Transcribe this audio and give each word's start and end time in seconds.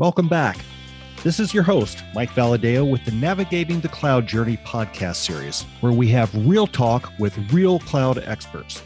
Welcome 0.00 0.28
back. 0.28 0.56
This 1.22 1.38
is 1.38 1.52
your 1.52 1.62
host, 1.62 2.02
Mike 2.14 2.30
Valadeo, 2.30 2.90
with 2.90 3.04
the 3.04 3.10
Navigating 3.10 3.80
the 3.80 3.88
Cloud 3.88 4.26
Journey 4.26 4.56
podcast 4.64 5.16
series, 5.16 5.64
where 5.82 5.92
we 5.92 6.08
have 6.08 6.34
real 6.48 6.66
talk 6.66 7.12
with 7.18 7.36
real 7.52 7.80
cloud 7.80 8.16
experts. 8.16 8.82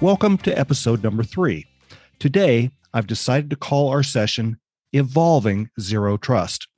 Welcome 0.00 0.38
to 0.38 0.56
episode 0.56 1.02
number 1.02 1.24
three. 1.24 1.66
Today, 2.20 2.70
I've 2.92 3.08
decided 3.08 3.50
to 3.50 3.56
call 3.56 3.88
our 3.88 4.04
session 4.04 4.60
Evolving 4.92 5.70
Zero 5.80 6.16
Trust. 6.16 6.68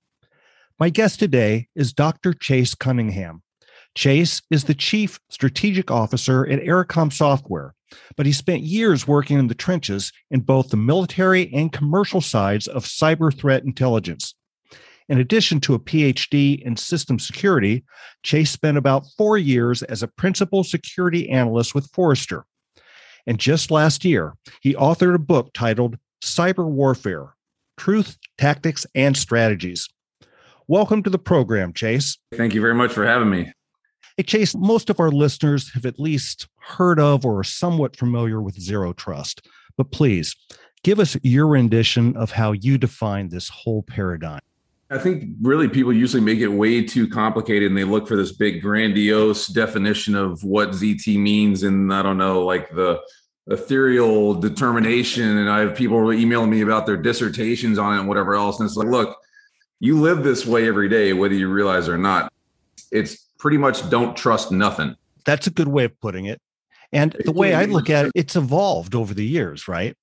My 0.81 0.89
guest 0.89 1.19
today 1.19 1.69
is 1.77 1.93
Dr. 1.93 2.33
Chase 2.33 2.75
Cunningham. 2.75 3.43
Chase 3.97 4.43
is 4.51 4.65
the 4.65 4.75
Chief 4.75 5.19
Strategic 5.31 5.91
Officer 5.91 6.47
at 6.47 6.61
Ericom 6.61 7.11
Software, 7.11 7.75
but 8.15 8.27
he 8.27 8.33
spent 8.33 8.61
years 8.61 9.09
working 9.09 9.39
in 9.39 9.47
the 9.47 9.55
trenches 9.55 10.13
in 10.31 10.41
both 10.41 10.69
the 10.69 10.77
military 10.77 11.51
and 11.55 11.73
commercial 11.73 12.21
sides 12.21 12.69
of 12.69 12.85
cyber 12.85 13.35
threat 13.35 13.65
intelligence. 13.65 14.35
In 15.09 15.19
addition 15.19 15.61
to 15.61 15.73
a 15.73 15.79
PhD 15.79 16.61
in 16.61 16.77
system 16.77 17.19
security, 17.19 17.87
Chase 18.23 18.51
spent 18.51 18.77
about 18.77 19.07
four 19.17 19.39
years 19.39 19.83
as 19.85 20.03
a 20.03 20.09
principal 20.09 20.63
security 20.63 21.31
analyst 21.31 21.75
with 21.75 21.91
Forrester. 21.93 22.45
And 23.27 23.39
just 23.39 23.71
last 23.71 24.05
year, 24.05 24.35
he 24.61 24.75
authored 24.75 25.15
a 25.15 25.19
book 25.19 25.53
titled 25.55 25.97
Cyber 26.23 26.69
Warfare 26.69 27.35
Truth, 27.79 28.19
Tactics, 28.37 28.85
and 28.95 29.17
Strategies. 29.17 29.89
Welcome 30.69 31.03
to 31.05 31.11
the 31.11 31.19
program, 31.19 31.73
Chase. 31.73 32.19
Thank 32.35 32.53
you 32.53 32.61
very 32.61 32.75
much 32.75 32.93
for 32.93 33.07
having 33.07 33.31
me. 33.31 33.53
Hey, 34.17 34.23
Chase, 34.23 34.55
most 34.55 34.89
of 34.89 34.99
our 34.99 35.11
listeners 35.11 35.71
have 35.75 35.85
at 35.85 36.01
least 36.01 36.49
heard 36.59 36.99
of 36.99 37.27
or 37.27 37.41
are 37.41 37.45
somewhat 37.45 37.97
familiar 37.97 38.41
with 38.41 38.59
zero 38.59 38.95
trust, 38.95 39.47
but 39.77 39.91
please 39.91 40.35
give 40.83 40.99
us 40.99 41.19
your 41.23 41.47
rendition 41.47 42.17
of 42.17 42.31
how 42.31 42.53
you 42.53 42.79
define 42.79 43.29
this 43.29 43.51
whole 43.51 43.83
paradigm. 43.83 44.41
I 44.89 44.97
think 44.97 45.35
really 45.43 45.69
people 45.69 45.93
usually 45.93 46.23
make 46.23 46.39
it 46.39 46.49
way 46.49 46.83
too 46.83 47.07
complicated 47.07 47.71
and 47.71 47.77
they 47.77 47.85
look 47.85 48.09
for 48.09 48.17
this 48.17 48.33
big 48.33 48.63
grandiose 48.63 49.49
definition 49.49 50.15
of 50.15 50.43
what 50.43 50.71
ZT 50.71 51.19
means. 51.19 51.63
And 51.63 51.93
I 51.93 52.01
don't 52.01 52.17
know, 52.17 52.43
like 52.43 52.75
the 52.75 53.03
ethereal 53.49 54.33
determination. 54.33 55.37
And 55.37 55.51
I 55.51 55.59
have 55.59 55.75
people 55.75 56.11
emailing 56.11 56.49
me 56.49 56.63
about 56.63 56.87
their 56.87 56.97
dissertations 56.97 57.79
on 57.79 57.93
it 57.93 57.99
and 57.99 58.09
whatever 58.09 58.35
else. 58.35 58.61
And 58.61 58.67
it's 58.67 58.77
like, 58.77 58.89
look, 58.89 59.19
you 59.79 60.01
live 60.01 60.25
this 60.25 60.47
way 60.47 60.67
every 60.67 60.89
day, 60.89 61.13
whether 61.13 61.35
you 61.35 61.51
realize 61.51 61.87
or 61.87 61.99
not. 61.99 62.33
It's 62.91 63.26
pretty 63.39 63.59
much 63.59 63.89
don't 63.91 64.17
trust 64.17 64.53
nothing. 64.53 64.97
That's 65.25 65.47
a 65.47 65.51
good 65.51 65.69
way 65.69 65.85
of 65.85 65.99
putting 66.01 66.27
it. 66.27 66.41
And 66.93 67.17
the 67.25 67.33
way 67.33 67.55
I 67.55 67.65
look 67.65 67.91
at 67.91 68.07
it, 68.07 68.13
it's 68.15 68.37
evolved 68.37 68.95
over 68.95 69.13
the 69.13 69.25
years, 69.25 69.67
right? 69.67 69.97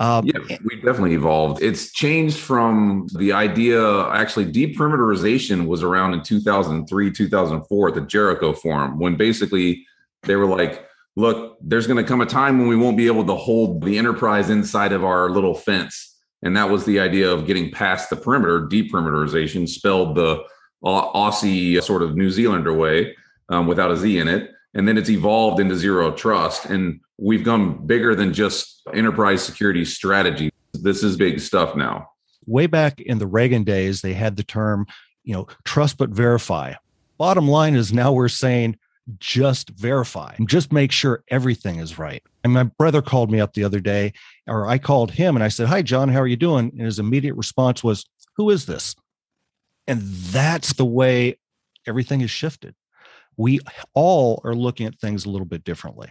Um, 0.00 0.26
yeah, 0.26 0.56
we 0.64 0.76
definitely 0.76 1.14
evolved. 1.14 1.62
It's 1.62 1.92
changed 1.92 2.38
from 2.38 3.08
the 3.16 3.32
idea, 3.32 4.08
actually, 4.08 4.50
deperimeterization 4.50 5.66
was 5.66 5.82
around 5.82 6.14
in 6.14 6.22
2003, 6.22 7.10
2004 7.10 7.88
at 7.88 7.94
the 7.94 8.00
Jericho 8.02 8.52
Forum, 8.52 8.98
when 8.98 9.16
basically 9.16 9.84
they 10.22 10.36
were 10.36 10.46
like, 10.46 10.86
look, 11.16 11.58
there's 11.60 11.88
going 11.88 12.02
to 12.02 12.08
come 12.08 12.20
a 12.20 12.26
time 12.26 12.58
when 12.58 12.68
we 12.68 12.76
won't 12.76 12.96
be 12.96 13.08
able 13.08 13.24
to 13.26 13.34
hold 13.34 13.82
the 13.82 13.98
enterprise 13.98 14.50
inside 14.50 14.92
of 14.92 15.04
our 15.04 15.30
little 15.30 15.54
fence. 15.54 16.16
And 16.42 16.56
that 16.56 16.70
was 16.70 16.84
the 16.84 17.00
idea 17.00 17.28
of 17.28 17.46
getting 17.46 17.72
past 17.72 18.08
the 18.08 18.16
perimeter, 18.16 18.68
deperimeterization, 18.68 19.68
spelled 19.68 20.14
the 20.14 20.44
Aussie 20.84 21.82
sort 21.82 22.02
of 22.02 22.16
New 22.16 22.30
Zealander 22.30 22.72
way 22.72 23.16
um, 23.48 23.66
without 23.66 23.90
a 23.90 23.96
Z 23.96 24.18
in 24.18 24.28
it. 24.28 24.50
And 24.74 24.86
then 24.86 24.98
it's 24.98 25.08
evolved 25.08 25.60
into 25.60 25.76
zero 25.76 26.12
trust. 26.12 26.66
And 26.66 27.00
we've 27.16 27.44
gone 27.44 27.86
bigger 27.86 28.14
than 28.14 28.32
just 28.32 28.82
enterprise 28.92 29.42
security 29.42 29.84
strategy. 29.84 30.50
This 30.74 31.02
is 31.02 31.16
big 31.16 31.40
stuff 31.40 31.74
now. 31.74 32.10
Way 32.46 32.66
back 32.66 33.00
in 33.00 33.18
the 33.18 33.26
Reagan 33.26 33.64
days, 33.64 34.02
they 34.02 34.14
had 34.14 34.36
the 34.36 34.42
term, 34.42 34.86
you 35.24 35.34
know, 35.34 35.46
trust 35.64 35.98
but 35.98 36.10
verify. 36.10 36.74
Bottom 37.18 37.48
line 37.48 37.74
is 37.74 37.92
now 37.92 38.12
we're 38.12 38.28
saying 38.28 38.78
just 39.18 39.70
verify 39.70 40.34
and 40.36 40.48
just 40.48 40.72
make 40.72 40.92
sure 40.92 41.24
everything 41.28 41.78
is 41.78 41.98
right. 41.98 42.22
And 42.44 42.52
my 42.52 42.64
brother 42.64 43.02
called 43.02 43.30
me 43.30 43.40
up 43.40 43.54
the 43.54 43.64
other 43.64 43.80
day, 43.80 44.12
or 44.46 44.68
I 44.68 44.78
called 44.78 45.10
him 45.10 45.34
and 45.34 45.42
I 45.42 45.48
said, 45.48 45.68
Hi, 45.68 45.82
John, 45.82 46.10
how 46.10 46.20
are 46.20 46.26
you 46.26 46.36
doing? 46.36 46.70
And 46.70 46.82
his 46.82 46.98
immediate 46.98 47.34
response 47.34 47.82
was, 47.82 48.04
Who 48.36 48.50
is 48.50 48.66
this? 48.66 48.94
And 49.88 50.02
that's 50.02 50.74
the 50.74 50.84
way 50.84 51.38
everything 51.86 52.20
has 52.20 52.30
shifted. 52.30 52.74
We 53.36 53.60
all 53.94 54.40
are 54.44 54.54
looking 54.54 54.86
at 54.86 55.00
things 55.00 55.24
a 55.24 55.30
little 55.30 55.46
bit 55.46 55.64
differently. 55.64 56.10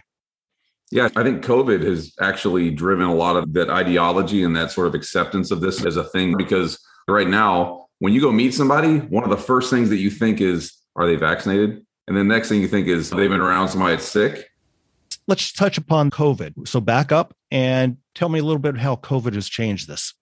Yeah, 0.90 1.08
I 1.16 1.22
think 1.22 1.44
COVID 1.44 1.84
has 1.84 2.14
actually 2.20 2.70
driven 2.70 3.06
a 3.06 3.14
lot 3.14 3.36
of 3.36 3.52
that 3.52 3.70
ideology 3.70 4.42
and 4.42 4.56
that 4.56 4.72
sort 4.72 4.88
of 4.88 4.94
acceptance 4.94 5.50
of 5.50 5.60
this 5.60 5.84
as 5.84 5.96
a 5.96 6.04
thing 6.04 6.36
because 6.36 6.78
right 7.06 7.28
now, 7.28 7.86
when 8.00 8.12
you 8.12 8.20
go 8.20 8.32
meet 8.32 8.54
somebody, 8.54 8.98
one 8.98 9.22
of 9.22 9.30
the 9.30 9.36
first 9.36 9.70
things 9.70 9.90
that 9.90 9.98
you 9.98 10.10
think 10.10 10.40
is, 10.40 10.72
are 10.96 11.06
they 11.06 11.16
vaccinated? 11.16 11.84
And 12.06 12.16
the 12.16 12.24
next 12.24 12.48
thing 12.48 12.62
you 12.62 12.68
think 12.68 12.88
is, 12.88 13.10
they've 13.10 13.28
been 13.28 13.40
around 13.40 13.68
somebody 13.68 13.96
that's 13.96 14.08
sick. 14.08 14.48
Let's 15.26 15.52
touch 15.52 15.76
upon 15.76 16.10
COVID. 16.10 16.66
So 16.66 16.80
back 16.80 17.12
up 17.12 17.34
and 17.50 17.98
tell 18.14 18.30
me 18.30 18.38
a 18.38 18.42
little 18.42 18.58
bit 18.58 18.78
how 18.78 18.96
COVID 18.96 19.34
has 19.34 19.46
changed 19.46 19.88
this. 19.88 20.14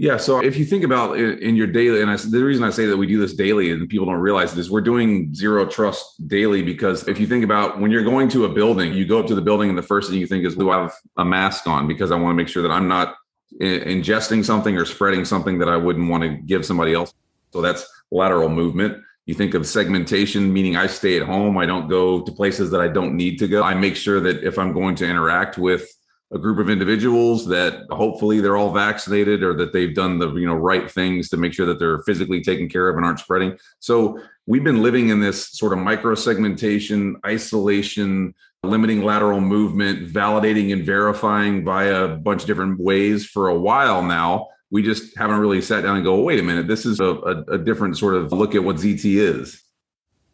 Yeah. 0.00 0.16
So 0.16 0.42
if 0.42 0.56
you 0.56 0.64
think 0.64 0.82
about 0.82 1.18
in 1.18 1.56
your 1.56 1.66
daily, 1.66 2.00
and 2.00 2.10
I, 2.10 2.16
the 2.16 2.42
reason 2.42 2.64
I 2.64 2.70
say 2.70 2.86
that 2.86 2.96
we 2.96 3.06
do 3.06 3.20
this 3.20 3.34
daily 3.34 3.70
and 3.70 3.86
people 3.86 4.06
don't 4.06 4.14
realize 4.14 4.54
this, 4.54 4.70
we're 4.70 4.80
doing 4.80 5.34
zero 5.34 5.66
trust 5.66 6.26
daily 6.26 6.62
because 6.62 7.06
if 7.06 7.20
you 7.20 7.26
think 7.26 7.44
about 7.44 7.78
when 7.78 7.90
you're 7.90 8.02
going 8.02 8.30
to 8.30 8.46
a 8.46 8.48
building, 8.48 8.94
you 8.94 9.04
go 9.04 9.20
up 9.20 9.26
to 9.26 9.34
the 9.34 9.42
building 9.42 9.68
and 9.68 9.76
the 9.76 9.82
first 9.82 10.08
thing 10.08 10.18
you 10.18 10.26
think 10.26 10.46
is, 10.46 10.56
do 10.56 10.70
I 10.70 10.80
have 10.80 10.94
a 11.18 11.24
mask 11.26 11.66
on? 11.66 11.86
Because 11.86 12.12
I 12.12 12.16
want 12.16 12.30
to 12.32 12.34
make 12.34 12.48
sure 12.48 12.62
that 12.62 12.70
I'm 12.70 12.88
not 12.88 13.14
ingesting 13.60 14.42
something 14.42 14.74
or 14.74 14.86
spreading 14.86 15.26
something 15.26 15.58
that 15.58 15.68
I 15.68 15.76
wouldn't 15.76 16.08
want 16.08 16.22
to 16.22 16.30
give 16.30 16.64
somebody 16.64 16.94
else. 16.94 17.12
So 17.52 17.60
that's 17.60 17.86
lateral 18.10 18.48
movement. 18.48 19.02
You 19.26 19.34
think 19.34 19.52
of 19.52 19.66
segmentation, 19.66 20.50
meaning 20.50 20.78
I 20.78 20.86
stay 20.86 21.18
at 21.18 21.26
home. 21.26 21.58
I 21.58 21.66
don't 21.66 21.88
go 21.88 22.22
to 22.22 22.32
places 22.32 22.70
that 22.70 22.80
I 22.80 22.88
don't 22.88 23.18
need 23.18 23.38
to 23.40 23.48
go. 23.48 23.62
I 23.62 23.74
make 23.74 23.96
sure 23.96 24.18
that 24.20 24.44
if 24.44 24.58
I'm 24.58 24.72
going 24.72 24.94
to 24.94 25.06
interact 25.06 25.58
with 25.58 25.86
a 26.32 26.38
group 26.38 26.58
of 26.58 26.70
individuals 26.70 27.46
that 27.46 27.86
hopefully 27.90 28.40
they're 28.40 28.56
all 28.56 28.72
vaccinated 28.72 29.42
or 29.42 29.52
that 29.54 29.72
they've 29.72 29.94
done 29.94 30.18
the 30.18 30.32
you 30.34 30.46
know 30.46 30.54
right 30.54 30.90
things 30.90 31.28
to 31.28 31.36
make 31.36 31.52
sure 31.52 31.66
that 31.66 31.78
they're 31.78 32.02
physically 32.02 32.40
taken 32.40 32.68
care 32.68 32.88
of 32.88 32.96
and 32.96 33.04
aren't 33.04 33.18
spreading. 33.18 33.58
So 33.80 34.20
we've 34.46 34.62
been 34.62 34.82
living 34.82 35.08
in 35.08 35.20
this 35.20 35.48
sort 35.50 35.72
of 35.72 35.80
micro 35.80 36.14
segmentation 36.14 37.16
isolation 37.26 38.34
limiting 38.62 39.02
lateral 39.02 39.40
movement 39.40 40.06
validating 40.12 40.72
and 40.72 40.84
verifying 40.84 41.64
via 41.64 42.04
a 42.04 42.16
bunch 42.16 42.42
of 42.42 42.46
different 42.46 42.78
ways 42.78 43.26
for 43.26 43.48
a 43.48 43.58
while 43.58 44.02
now. 44.02 44.48
We 44.70 44.82
just 44.82 45.16
haven't 45.16 45.40
really 45.40 45.62
sat 45.62 45.82
down 45.82 45.96
and 45.96 46.04
go 46.04 46.20
wait 46.22 46.38
a 46.38 46.42
minute 46.44 46.68
this 46.68 46.86
is 46.86 47.00
a, 47.00 47.06
a, 47.06 47.42
a 47.54 47.58
different 47.58 47.98
sort 47.98 48.14
of 48.14 48.32
look 48.32 48.54
at 48.54 48.62
what 48.62 48.76
zt 48.76 49.04
is. 49.04 49.62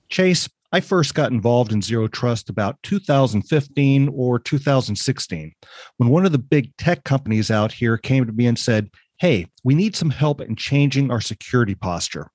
Chase 0.09 0.49
I 0.73 0.81
first 0.81 1.15
got 1.15 1.31
involved 1.31 1.73
in 1.73 1.81
Zero 1.81 2.09
Trust 2.09 2.51
about 2.51 2.83
2015 2.83 4.09
or 4.13 4.39
2016 4.39 5.53
when 5.97 6.09
one 6.09 6.27
of 6.27 6.33
the 6.33 6.39
big 6.39 6.77
tech 6.77 7.05
companies 7.05 7.51
out 7.51 7.73
here 7.73 7.97
came 7.97 8.27
to 8.27 8.33
me 8.33 8.47
and 8.47 8.59
said, 8.59 8.91
Hey, 9.19 9.47
we 9.65 9.75
need 9.75 9.97
some 9.97 10.11
help 10.11 10.41
in 10.41 10.57
changing 10.57 11.11
our 11.11 11.21
security 11.21 11.75
posture. 11.75 12.31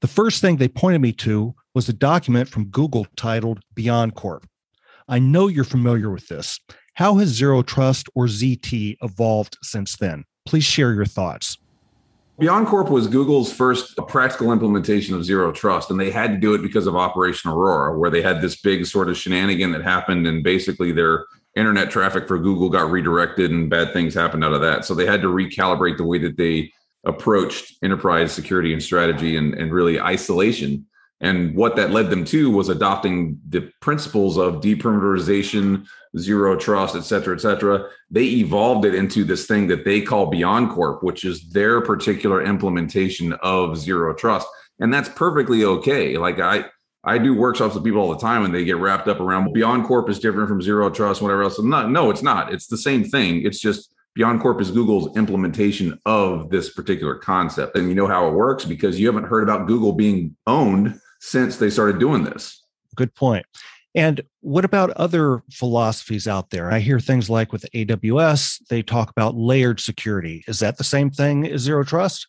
The 0.00 0.08
first 0.08 0.40
thing 0.40 0.56
they 0.56 0.68
pointed 0.68 1.00
me 1.00 1.12
to 1.12 1.54
was 1.74 1.88
a 1.88 1.92
document 1.92 2.48
from 2.48 2.66
Google 2.66 3.06
titled 3.16 3.60
Beyond 3.74 4.14
Corp. 4.14 4.46
I 5.08 5.18
know 5.18 5.48
you're 5.48 5.64
familiar 5.64 6.10
with 6.10 6.28
this. 6.28 6.60
How 6.94 7.16
has 7.16 7.28
Zero 7.28 7.62
Trust 7.62 8.08
or 8.14 8.26
ZT 8.26 8.96
evolved 9.02 9.58
since 9.62 9.96
then? 9.96 10.24
Please 10.46 10.64
share 10.64 10.94
your 10.94 11.06
thoughts. 11.06 11.58
BeyondCorp 12.40 12.90
was 12.90 13.06
Google's 13.06 13.52
first 13.52 13.96
practical 14.08 14.52
implementation 14.52 15.14
of 15.14 15.24
zero 15.24 15.52
trust, 15.52 15.90
and 15.90 16.00
they 16.00 16.10
had 16.10 16.32
to 16.32 16.36
do 16.36 16.54
it 16.54 16.62
because 16.62 16.88
of 16.88 16.96
Operation 16.96 17.50
Aurora, 17.50 17.96
where 17.96 18.10
they 18.10 18.22
had 18.22 18.40
this 18.40 18.60
big 18.60 18.86
sort 18.86 19.08
of 19.08 19.16
shenanigan 19.16 19.70
that 19.70 19.82
happened, 19.82 20.26
and 20.26 20.42
basically 20.42 20.90
their 20.90 21.26
internet 21.54 21.90
traffic 21.90 22.26
for 22.26 22.38
Google 22.38 22.68
got 22.68 22.90
redirected, 22.90 23.52
and 23.52 23.70
bad 23.70 23.92
things 23.92 24.14
happened 24.14 24.44
out 24.44 24.52
of 24.52 24.60
that. 24.62 24.84
So 24.84 24.94
they 24.94 25.06
had 25.06 25.22
to 25.22 25.28
recalibrate 25.28 25.96
the 25.96 26.04
way 26.04 26.18
that 26.18 26.36
they 26.36 26.72
approached 27.04 27.76
enterprise 27.84 28.32
security 28.32 28.72
and 28.72 28.82
strategy 28.82 29.36
and, 29.36 29.54
and 29.54 29.72
really 29.72 30.00
isolation 30.00 30.86
and 31.24 31.56
what 31.56 31.74
that 31.76 31.90
led 31.90 32.10
them 32.10 32.22
to 32.26 32.50
was 32.50 32.68
adopting 32.68 33.40
the 33.48 33.72
principles 33.80 34.36
of 34.36 34.60
deperimeterization, 34.60 35.86
zero 36.18 36.54
trust, 36.54 36.94
et 36.94 37.00
cetera, 37.00 37.34
et 37.34 37.40
cetera. 37.40 37.88
They 38.10 38.24
evolved 38.24 38.84
it 38.84 38.94
into 38.94 39.24
this 39.24 39.46
thing 39.46 39.66
that 39.68 39.86
they 39.86 40.02
call 40.02 40.30
BeyondCorp, 40.30 41.02
which 41.02 41.24
is 41.24 41.48
their 41.48 41.80
particular 41.80 42.44
implementation 42.44 43.32
of 43.42 43.78
zero 43.78 44.12
trust. 44.12 44.46
And 44.80 44.92
that's 44.92 45.08
perfectly 45.08 45.64
okay. 45.64 46.18
Like 46.18 46.40
I, 46.40 46.66
I 47.04 47.16
do 47.16 47.34
workshops 47.34 47.74
with 47.74 47.84
people 47.84 48.02
all 48.02 48.12
the 48.12 48.18
time 48.18 48.44
and 48.44 48.54
they 48.54 48.66
get 48.66 48.76
wrapped 48.76 49.08
up 49.08 49.20
around 49.20 49.54
BeyondCorp 49.54 50.10
is 50.10 50.18
different 50.18 50.50
from 50.50 50.60
zero 50.60 50.90
trust, 50.90 51.22
whatever 51.22 51.44
else. 51.44 51.58
No, 51.58 51.88
no, 51.88 52.10
it's 52.10 52.22
not. 52.22 52.52
It's 52.52 52.66
the 52.66 52.76
same 52.76 53.02
thing. 53.02 53.46
It's 53.46 53.60
just 53.60 53.94
BeyondCorp 54.18 54.60
is 54.60 54.70
Google's 54.70 55.16
implementation 55.16 55.98
of 56.04 56.50
this 56.50 56.74
particular 56.74 57.14
concept. 57.14 57.78
And 57.78 57.88
you 57.88 57.94
know 57.94 58.06
how 58.06 58.28
it 58.28 58.34
works 58.34 58.66
because 58.66 59.00
you 59.00 59.06
haven't 59.06 59.24
heard 59.24 59.42
about 59.42 59.66
Google 59.66 59.94
being 59.94 60.36
owned 60.46 61.00
since 61.24 61.56
they 61.56 61.70
started 61.70 61.98
doing 61.98 62.22
this. 62.22 62.62
Good 62.94 63.14
point. 63.14 63.46
And 63.94 64.20
what 64.40 64.64
about 64.64 64.90
other 64.90 65.42
philosophies 65.50 66.28
out 66.28 66.50
there? 66.50 66.70
I 66.70 66.80
hear 66.80 67.00
things 67.00 67.30
like 67.30 67.50
with 67.50 67.64
AWS, 67.74 68.66
they 68.68 68.82
talk 68.82 69.10
about 69.10 69.34
layered 69.34 69.80
security. 69.80 70.44
Is 70.46 70.58
that 70.58 70.76
the 70.76 70.84
same 70.84 71.10
thing 71.10 71.46
as 71.46 71.62
zero 71.62 71.82
trust? 71.82 72.26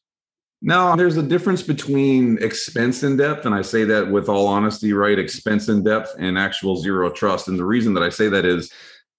No, 0.62 0.96
there's 0.96 1.18
a 1.18 1.24
difference 1.24 1.62
between 1.62 2.42
expense 2.42 3.04
in 3.04 3.18
depth, 3.18 3.46
and 3.46 3.54
I 3.54 3.62
say 3.62 3.84
that 3.84 4.10
with 4.10 4.30
all 4.30 4.48
honesty, 4.48 4.94
right? 4.94 5.20
Expense 5.20 5.68
in 5.68 5.84
depth 5.84 6.16
and 6.18 6.38
actual 6.38 6.78
zero 6.78 7.10
trust. 7.10 7.50
And 7.50 7.60
the 7.60 7.66
reason 7.66 7.94
that 7.96 8.04
I 8.04 8.10
say 8.10 8.30
that 8.30 8.46
is 8.46 8.72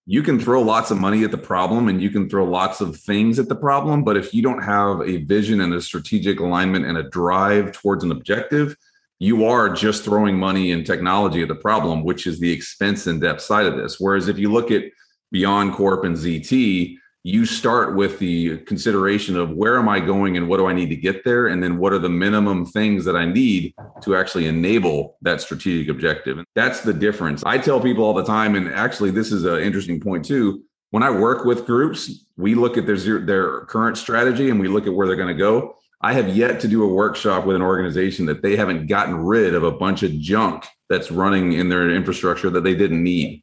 you 0.07 0.23
can 0.23 0.41
throw 0.41 0.63
lots 0.63 0.91
of 0.91 0.99
money 0.99 1.23
at 1.25 1.33
the 1.33 1.39
problem 1.39 1.89
and 1.89 2.01
you 2.01 2.11
can 2.11 2.31
throw 2.31 2.45
lots 2.45 2.81
of 2.81 2.97
things 2.97 3.39
at 3.39 3.49
the 3.49 3.57
problem. 3.57 4.05
But 4.05 4.17
if 4.17 4.33
you 4.33 4.41
don't 4.41 4.63
have 4.63 5.03
a 5.03 5.19
vision 5.25 5.61
and 5.61 5.75
a 5.75 5.83
strategic 5.83 6.41
alignment 6.41 6.87
and 6.87 6.97
a 6.97 7.11
drive 7.11 7.73
towards 7.73 8.05
an 8.05 8.13
objective, 8.13 8.77
you 9.19 9.47
are 9.47 9.69
just 9.69 10.05
throwing 10.05 10.39
money 10.39 10.73
and 10.73 10.85
technology 10.85 11.43
at 11.43 11.49
the 11.49 11.55
problem, 11.55 12.05
which 12.05 12.27
is 12.27 12.39
the 12.39 12.53
expense 12.53 13.07
and 13.07 13.21
depth 13.21 13.41
side 13.41 13.67
of 13.67 13.77
this. 13.77 13.99
Whereas 13.99 14.29
if 14.29 14.39
you 14.39 14.53
look 14.53 14.71
at 14.71 14.85
Beyond 15.33 15.75
Corp 15.75 16.05
and 16.05 16.17
ZT, 16.17 16.97
you 17.27 17.45
start 17.45 17.97
with 17.97 18.21
the 18.21 18.59
consideration 18.59 19.37
of 19.37 19.51
where 19.51 19.79
am 19.79 19.89
I 19.89 19.99
going 19.99 20.37
and 20.37 20.49
what 20.49 20.59
do 20.59 20.67
I 20.67 20.73
need 20.73 20.91
to 20.91 20.97
get 20.97 21.25
there? 21.25 21.49
And 21.49 21.61
then 21.61 21.79
what 21.79 21.93
are 21.93 21.99
the 21.99 22.09
minimum 22.09 22.65
things 22.65 23.05
that 23.05 23.17
I 23.17 23.25
need 23.25 23.75
to 24.03 24.15
actually 24.15 24.47
enable 24.47 25.17
that 25.23 25.41
strategic 25.41 25.89
objective? 25.89 26.39
And 26.39 26.47
that's 26.55 26.83
the 26.83 26.95
difference. 26.95 27.43
I 27.45 27.59
tell 27.59 27.81
people 27.81 28.05
all 28.05 28.15
the 28.15 28.25
time, 28.25 28.55
and 28.55 28.69
actually, 28.69 29.11
this 29.11 29.33
is 29.33 29.45
an 29.45 29.59
interesting 29.59 29.99
point 29.99 30.25
too. 30.25 30.63
When 30.91 31.03
I 31.03 31.11
work 31.11 31.45
with 31.45 31.67
groups, 31.67 32.27
we 32.37 32.55
look 32.55 32.79
at 32.79 32.87
their, 32.87 32.97
their 32.97 33.63
current 33.63 33.99
strategy 33.99 34.51
and 34.51 34.61
we 34.61 34.69
look 34.69 34.87
at 34.87 34.95
where 34.95 35.09
they're 35.09 35.17
going 35.17 35.27
to 35.27 35.35
go. 35.35 35.75
I 36.01 36.13
have 36.13 36.37
yet 36.37 36.61
to 36.61 36.69
do 36.69 36.85
a 36.85 36.93
workshop 36.93 37.47
with 37.47 37.57
an 37.57 37.63
organization 37.63 38.27
that 38.27 38.43
they 38.43 38.57
haven't 38.57 38.87
gotten 38.87 39.17
rid 39.17 39.55
of 39.55 39.63
a 39.63 39.73
bunch 39.73 40.03
of 40.03 40.13
junk 40.19 40.67
that's 40.89 41.11
running 41.11 41.55
in 41.55 41.69
their 41.69 41.91
infrastructure 41.91 42.51
that 42.51 42.65
they 42.65 42.75
didn't 42.75 43.03
need. 43.03 43.43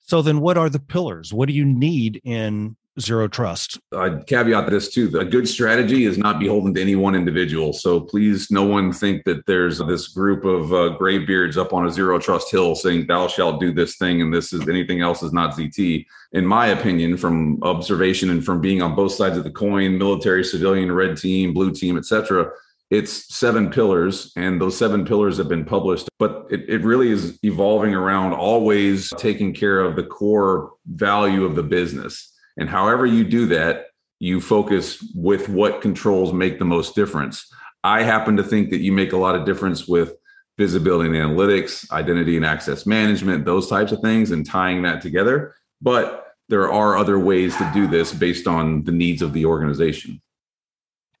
So 0.00 0.22
then 0.22 0.40
what 0.40 0.58
are 0.58 0.68
the 0.68 0.78
pillars? 0.78 1.32
What 1.32 1.48
do 1.48 1.54
you 1.54 1.64
need 1.64 2.20
in 2.24 2.76
zero 3.00 3.28
trust? 3.28 3.78
I'd 3.96 4.26
caveat 4.26 4.70
this 4.70 4.92
too. 4.92 5.16
A 5.18 5.24
good 5.24 5.48
strategy 5.48 6.04
is 6.04 6.18
not 6.18 6.38
beholden 6.38 6.74
to 6.74 6.80
any 6.80 6.96
one 6.96 7.14
individual. 7.14 7.72
So 7.72 8.00
please, 8.00 8.50
no 8.50 8.64
one 8.64 8.92
think 8.92 9.24
that 9.24 9.46
there's 9.46 9.78
this 9.78 10.08
group 10.08 10.44
of 10.44 10.72
uh, 10.72 10.96
graybeards 10.98 11.56
up 11.56 11.72
on 11.72 11.86
a 11.86 11.90
zero 11.90 12.18
trust 12.18 12.50
hill 12.50 12.74
saying, 12.74 13.06
thou 13.06 13.28
shalt 13.28 13.60
do 13.60 13.72
this 13.72 13.96
thing 13.96 14.22
and 14.22 14.32
this 14.32 14.52
is 14.52 14.68
anything 14.68 15.00
else 15.00 15.22
is 15.22 15.32
not 15.32 15.54
ZT. 15.54 16.06
In 16.32 16.46
my 16.46 16.68
opinion, 16.68 17.16
from 17.16 17.62
observation 17.62 18.30
and 18.30 18.44
from 18.44 18.60
being 18.60 18.82
on 18.82 18.94
both 18.94 19.12
sides 19.12 19.36
of 19.36 19.44
the 19.44 19.50
coin, 19.50 19.96
military, 19.98 20.44
civilian, 20.44 20.92
red 20.92 21.16
team, 21.16 21.54
blue 21.54 21.72
team, 21.72 21.96
etc., 21.96 22.50
it's 22.90 23.34
seven 23.34 23.70
pillars 23.70 24.32
and 24.36 24.58
those 24.58 24.76
seven 24.76 25.04
pillars 25.04 25.36
have 25.36 25.48
been 25.48 25.64
published 25.64 26.08
but 26.18 26.46
it, 26.48 26.66
it 26.68 26.82
really 26.82 27.10
is 27.10 27.38
evolving 27.44 27.94
around 27.94 28.32
always 28.32 29.12
taking 29.18 29.52
care 29.52 29.80
of 29.80 29.94
the 29.94 30.02
core 30.02 30.72
value 30.86 31.44
of 31.44 31.54
the 31.54 31.62
business 31.62 32.32
and 32.58 32.68
however 32.68 33.06
you 33.06 33.24
do 33.24 33.46
that 33.46 33.86
you 34.20 34.40
focus 34.40 35.04
with 35.14 35.48
what 35.48 35.80
controls 35.80 36.32
make 36.32 36.58
the 36.58 36.64
most 36.64 36.94
difference 36.94 37.50
i 37.84 38.02
happen 38.02 38.36
to 38.36 38.42
think 38.42 38.70
that 38.70 38.80
you 38.80 38.92
make 38.92 39.12
a 39.12 39.16
lot 39.16 39.34
of 39.34 39.46
difference 39.46 39.88
with 39.88 40.14
visibility 40.58 41.08
and 41.08 41.16
analytics 41.16 41.90
identity 41.92 42.36
and 42.36 42.44
access 42.44 42.86
management 42.86 43.44
those 43.44 43.68
types 43.68 43.92
of 43.92 44.00
things 44.00 44.30
and 44.30 44.44
tying 44.44 44.82
that 44.82 45.00
together 45.00 45.54
but 45.80 46.24
there 46.48 46.70
are 46.72 46.96
other 46.96 47.18
ways 47.18 47.56
to 47.56 47.70
do 47.74 47.86
this 47.86 48.12
based 48.12 48.46
on 48.46 48.82
the 48.84 48.92
needs 48.92 49.22
of 49.22 49.32
the 49.32 49.44
organization 49.44 50.20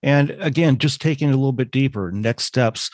and 0.02 0.30
again, 0.38 0.78
just 0.78 1.00
taking 1.00 1.28
it 1.28 1.32
a 1.32 1.36
little 1.36 1.52
bit 1.52 1.70
deeper, 1.70 2.10
next 2.12 2.44
steps, 2.44 2.90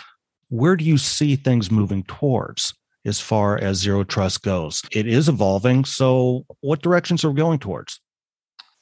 where 0.49 0.77
do 0.77 0.85
you 0.85 0.99
see 0.99 1.37
things 1.37 1.71
moving 1.71 2.03
towards 2.05 2.75
as 3.05 3.21
far 3.21 3.59
as 3.59 3.79
zero 3.79 4.05
trust 4.05 4.43
goes? 4.43 4.83
It 4.91 5.07
is 5.07 5.29
evolving. 5.29 5.85
So, 5.85 6.47
what 6.61 6.83
directions 6.83 7.25
are 7.25 7.31
we 7.31 7.37
going 7.37 7.59
towards? 7.59 8.01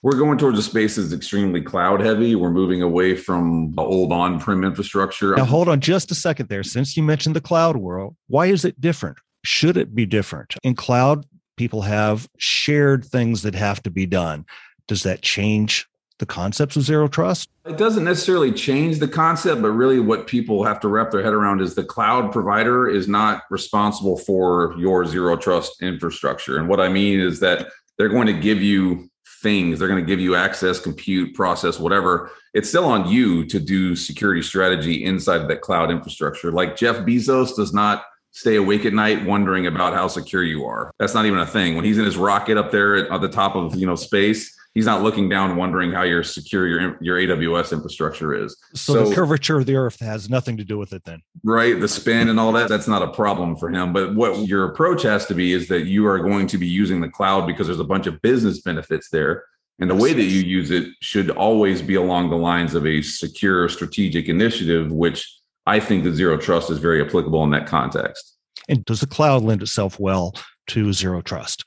We're 0.03 0.17
going 0.17 0.37
towards 0.37 0.59
a 0.59 0.63
space 0.63 0.97
that's 0.97 1.13
extremely 1.13 1.63
cloud 1.63 2.01
heavy. 2.01 2.35
We're 2.35 2.51
moving 2.51 2.83
away 2.83 3.15
from 3.15 3.73
the 3.77 3.83
old 3.83 4.13
on 4.13 4.41
prem 4.41 4.65
infrastructure. 4.65 5.37
Now, 5.37 5.45
hold 5.45 5.69
on 5.69 5.81
just 5.81 6.11
a 6.11 6.15
second 6.17 6.49
there. 6.49 6.65
Since 6.65 6.97
you 6.97 7.05
mentioned 7.05 7.37
the 7.37 7.41
cloud 7.41 7.77
world, 7.77 8.17
why 8.27 8.47
is 8.47 8.65
it 8.65 8.81
different? 8.81 9.19
Should 9.45 9.77
it 9.77 9.95
be 9.95 10.05
different? 10.05 10.57
In 10.65 10.75
cloud, 10.75 11.25
people 11.57 11.83
have 11.83 12.29
shared 12.37 13.05
things 13.05 13.43
that 13.43 13.55
have 13.55 13.81
to 13.85 13.91
be 13.91 14.05
done. 14.05 14.45
Does 14.89 15.05
that 15.05 15.23
change 15.23 15.87
the 16.19 16.27
concepts 16.27 16.75
of 16.75 16.83
zero 16.83 17.07
trust? 17.07 17.49
It 17.65 17.77
doesn't 17.77 18.03
necessarily 18.03 18.51
change 18.51 18.99
the 18.99 19.07
concept, 19.07 19.63
but 19.63 19.71
really 19.71 20.01
what 20.01 20.27
people 20.27 20.65
have 20.65 20.81
to 20.81 20.89
wrap 20.89 21.13
their 21.13 21.23
head 21.23 21.33
around 21.33 21.61
is 21.61 21.77
the 21.77 21.85
cloud 21.85 22.33
provider 22.33 22.89
is 22.89 23.07
not 23.07 23.45
responsible 23.51 24.19
for 24.19 24.75
your 24.77 25.05
zero 25.05 25.37
trust 25.37 25.81
infrastructure. 25.81 26.59
And 26.59 26.69
what 26.69 26.81
I 26.81 26.89
mean 26.89 27.21
is 27.21 27.39
that 27.39 27.69
they're 27.99 28.09
going 28.09 28.27
to 28.27 28.33
give 28.33 28.61
you 28.61 29.09
things, 29.43 29.79
they're 29.79 29.89
going 29.89 30.01
to 30.03 30.07
give 30.07 30.21
you 30.21 30.35
access, 30.37 30.79
compute, 30.79 31.35
process, 31.35 31.79
whatever. 31.79 32.31
It's 32.55 32.69
still 32.69 32.85
on 32.85 33.09
you 33.09 33.45
to 33.47 33.59
do 33.59 33.97
security 33.97 34.43
strategy 34.43 35.05
inside 35.05 35.49
that 35.49 35.61
cloud 35.61 35.91
infrastructure. 35.91 36.53
Like 36.53 36.77
Jeff 36.77 36.99
Bezos 36.99 37.57
does 37.57 37.75
not 37.75 38.05
stay 38.31 38.57
awake 38.57 38.87
at 38.87 38.95
night 38.95 39.25
wondering 39.27 39.67
about 39.67 39.93
how 39.93 40.09
secure 40.09 40.43
you 40.43 40.65
are. 40.65 40.91
That's 40.99 41.15
not 41.15 41.27
even 41.27 41.41
a 41.41 41.47
thing. 41.47 41.77
When 41.77 41.85
he's 41.85 41.99
in 41.99 42.05
his 42.05 42.17
rocket 42.17 42.57
up 42.57 42.71
there 42.71 42.97
at, 42.97 43.11
at 43.11 43.21
the 43.21 43.29
top 43.29 43.57
of, 43.57 43.75
you 43.75 43.87
know, 43.87 43.97
space, 43.97 44.59
he's 44.75 44.87
not 44.87 45.03
looking 45.03 45.29
down 45.29 45.57
wondering 45.57 45.93
how 45.93 46.03
your 46.03 46.23
secure 46.23 46.67
your 46.67 46.99
your 47.01 47.19
AWS 47.19 47.73
infrastructure 47.73 48.35
is. 48.35 48.57
So, 48.75 48.95
so, 48.95 49.09
the 49.09 49.15
curvature 49.15 49.59
of 49.59 49.67
the 49.67 49.77
earth 49.77 50.01
has 50.01 50.31
nothing 50.31 50.57
to 50.57 50.65
do 50.65 50.79
with 50.79 50.93
it 50.93 51.05
then. 51.05 51.23
Right, 51.45 51.79
the 51.79 51.89
spin 51.89 52.29
and 52.29 52.39
all 52.39 52.53
that 52.53 52.69
that's 52.69 52.89
not 52.89 53.03
a 53.03 53.13
problem 53.13 53.57
for 53.57 53.71
him, 53.71 53.93
but 53.93 54.15
what 54.15 54.47
your 54.47 54.65
approach 54.71 55.03
has 55.03 55.27
to 55.27 55.35
be 55.35 55.53
is 55.53 55.69
that 55.69 55.87
you 55.87 56.07
are 56.07 56.19
going 56.19 56.47
to 56.49 56.59
be 56.59 56.67
using 56.67 57.01
the 57.01 57.09
cloud 57.09 57.47
because 57.47 57.67
there's 57.67 57.81
a 57.81 57.85
bunch 57.85 58.07
of 58.07 58.21
business 58.23 58.61
benefits 58.61 59.11
there. 59.11 59.45
And 59.79 59.91
the 59.91 59.95
way 59.95 60.13
that 60.13 60.23
you 60.23 60.41
use 60.43 60.71
it 60.71 60.89
should 61.01 61.31
always 61.31 61.83
be 61.83 61.97
along 61.97 62.31
the 62.31 62.37
lines 62.37 62.75
of 62.75 62.87
a 62.87 63.03
secure 63.03 63.69
strategic 63.69 64.29
initiative 64.29 64.93
which 64.93 65.27
I 65.67 65.81
think 65.81 66.05
that 66.05 66.15
zero 66.15 66.37
trust 66.37 66.71
is 66.71 66.79
very 66.79 67.05
applicable 67.05 67.43
in 67.45 67.51
that 67.51 67.67
context. 67.67 68.37
And 68.69 68.85
does 68.85 69.01
the 69.01 69.07
cloud 69.07 69.43
lend 69.43 69.63
itself 69.63 69.99
well 69.99 70.35
to 70.69 70.93
zero 70.93 71.21
trust? 71.21 71.65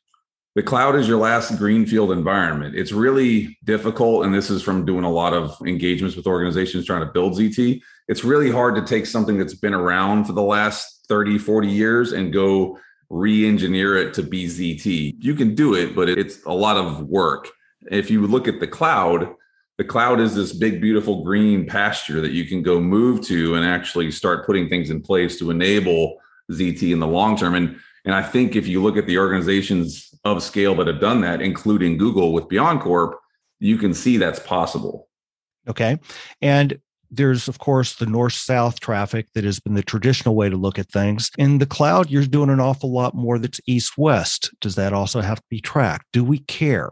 The 0.55 0.63
cloud 0.63 0.95
is 0.95 1.07
your 1.07 1.19
last 1.19 1.57
greenfield 1.57 2.13
environment. 2.13 2.75
It's 2.75 2.93
really 2.93 3.57
difficult. 3.65 4.25
And 4.25 4.33
this 4.33 4.49
is 4.49 4.63
from 4.63 4.85
doing 4.85 5.03
a 5.03 5.11
lot 5.11 5.33
of 5.33 5.55
engagements 5.67 6.15
with 6.15 6.27
organizations 6.27 6.85
trying 6.85 7.05
to 7.05 7.11
build 7.11 7.33
ZT. 7.33 7.81
It's 8.07 8.23
really 8.23 8.49
hard 8.49 8.75
to 8.75 8.81
take 8.81 9.05
something 9.05 9.37
that's 9.37 9.53
been 9.53 9.73
around 9.73 10.25
for 10.25 10.33
the 10.33 10.41
last 10.41 11.05
30, 11.09 11.37
40 11.39 11.67
years 11.67 12.13
and 12.13 12.31
go 12.31 12.79
re 13.09 13.45
engineer 13.45 13.97
it 13.97 14.13
to 14.13 14.23
be 14.23 14.45
ZT. 14.45 15.15
You 15.19 15.35
can 15.35 15.55
do 15.55 15.75
it, 15.75 15.93
but 15.93 16.07
it's 16.07 16.43
a 16.45 16.53
lot 16.53 16.77
of 16.77 17.01
work. 17.01 17.49
If 17.91 18.09
you 18.09 18.25
look 18.25 18.47
at 18.47 18.61
the 18.61 18.67
cloud, 18.67 19.35
the 19.77 19.83
cloud 19.83 20.21
is 20.21 20.35
this 20.35 20.53
big, 20.53 20.79
beautiful 20.79 21.21
green 21.25 21.67
pasture 21.67 22.21
that 22.21 22.31
you 22.31 22.45
can 22.45 22.63
go 22.63 22.79
move 22.79 23.21
to 23.27 23.55
and 23.55 23.65
actually 23.65 24.09
start 24.09 24.45
putting 24.45 24.69
things 24.69 24.89
in 24.89 25.01
place 25.01 25.37
to 25.39 25.51
enable 25.51 26.15
ZT 26.49 26.93
in 26.93 26.99
the 26.99 27.07
long 27.07 27.35
term. 27.35 27.55
And 27.55 27.77
and 28.05 28.13
I 28.13 28.21
think 28.21 28.55
if 28.55 28.67
you 28.67 28.81
look 28.81 28.97
at 28.97 29.07
the 29.07 29.17
organizations 29.17 30.14
of 30.25 30.43
scale 30.43 30.75
that 30.75 30.87
have 30.87 30.99
done 30.99 31.21
that, 31.21 31.41
including 31.41 31.97
Google 31.97 32.33
with 32.33 32.49
Beyond 32.49 32.81
Corp, 32.81 33.19
you 33.59 33.77
can 33.77 33.93
see 33.93 34.17
that's 34.17 34.39
possible. 34.39 35.07
Okay. 35.67 35.99
And 36.41 36.79
there's, 37.11 37.47
of 37.47 37.59
course, 37.59 37.95
the 37.95 38.07
north 38.07 38.33
south 38.33 38.79
traffic 38.79 39.27
that 39.33 39.43
has 39.43 39.59
been 39.59 39.75
the 39.75 39.83
traditional 39.83 40.35
way 40.35 40.49
to 40.49 40.57
look 40.57 40.77
at 40.77 40.91
things. 40.91 41.29
In 41.37 41.59
the 41.59 41.65
cloud, 41.65 42.09
you're 42.09 42.25
doing 42.25 42.49
an 42.49 42.59
awful 42.59 42.91
lot 42.91 43.13
more 43.15 43.39
that's 43.39 43.61
east 43.67 43.97
west. 43.97 44.51
Does 44.59 44.75
that 44.75 44.91
also 44.91 45.21
have 45.21 45.37
to 45.37 45.45
be 45.49 45.61
tracked? 45.61 46.07
Do 46.11 46.23
we 46.23 46.39
care? 46.39 46.91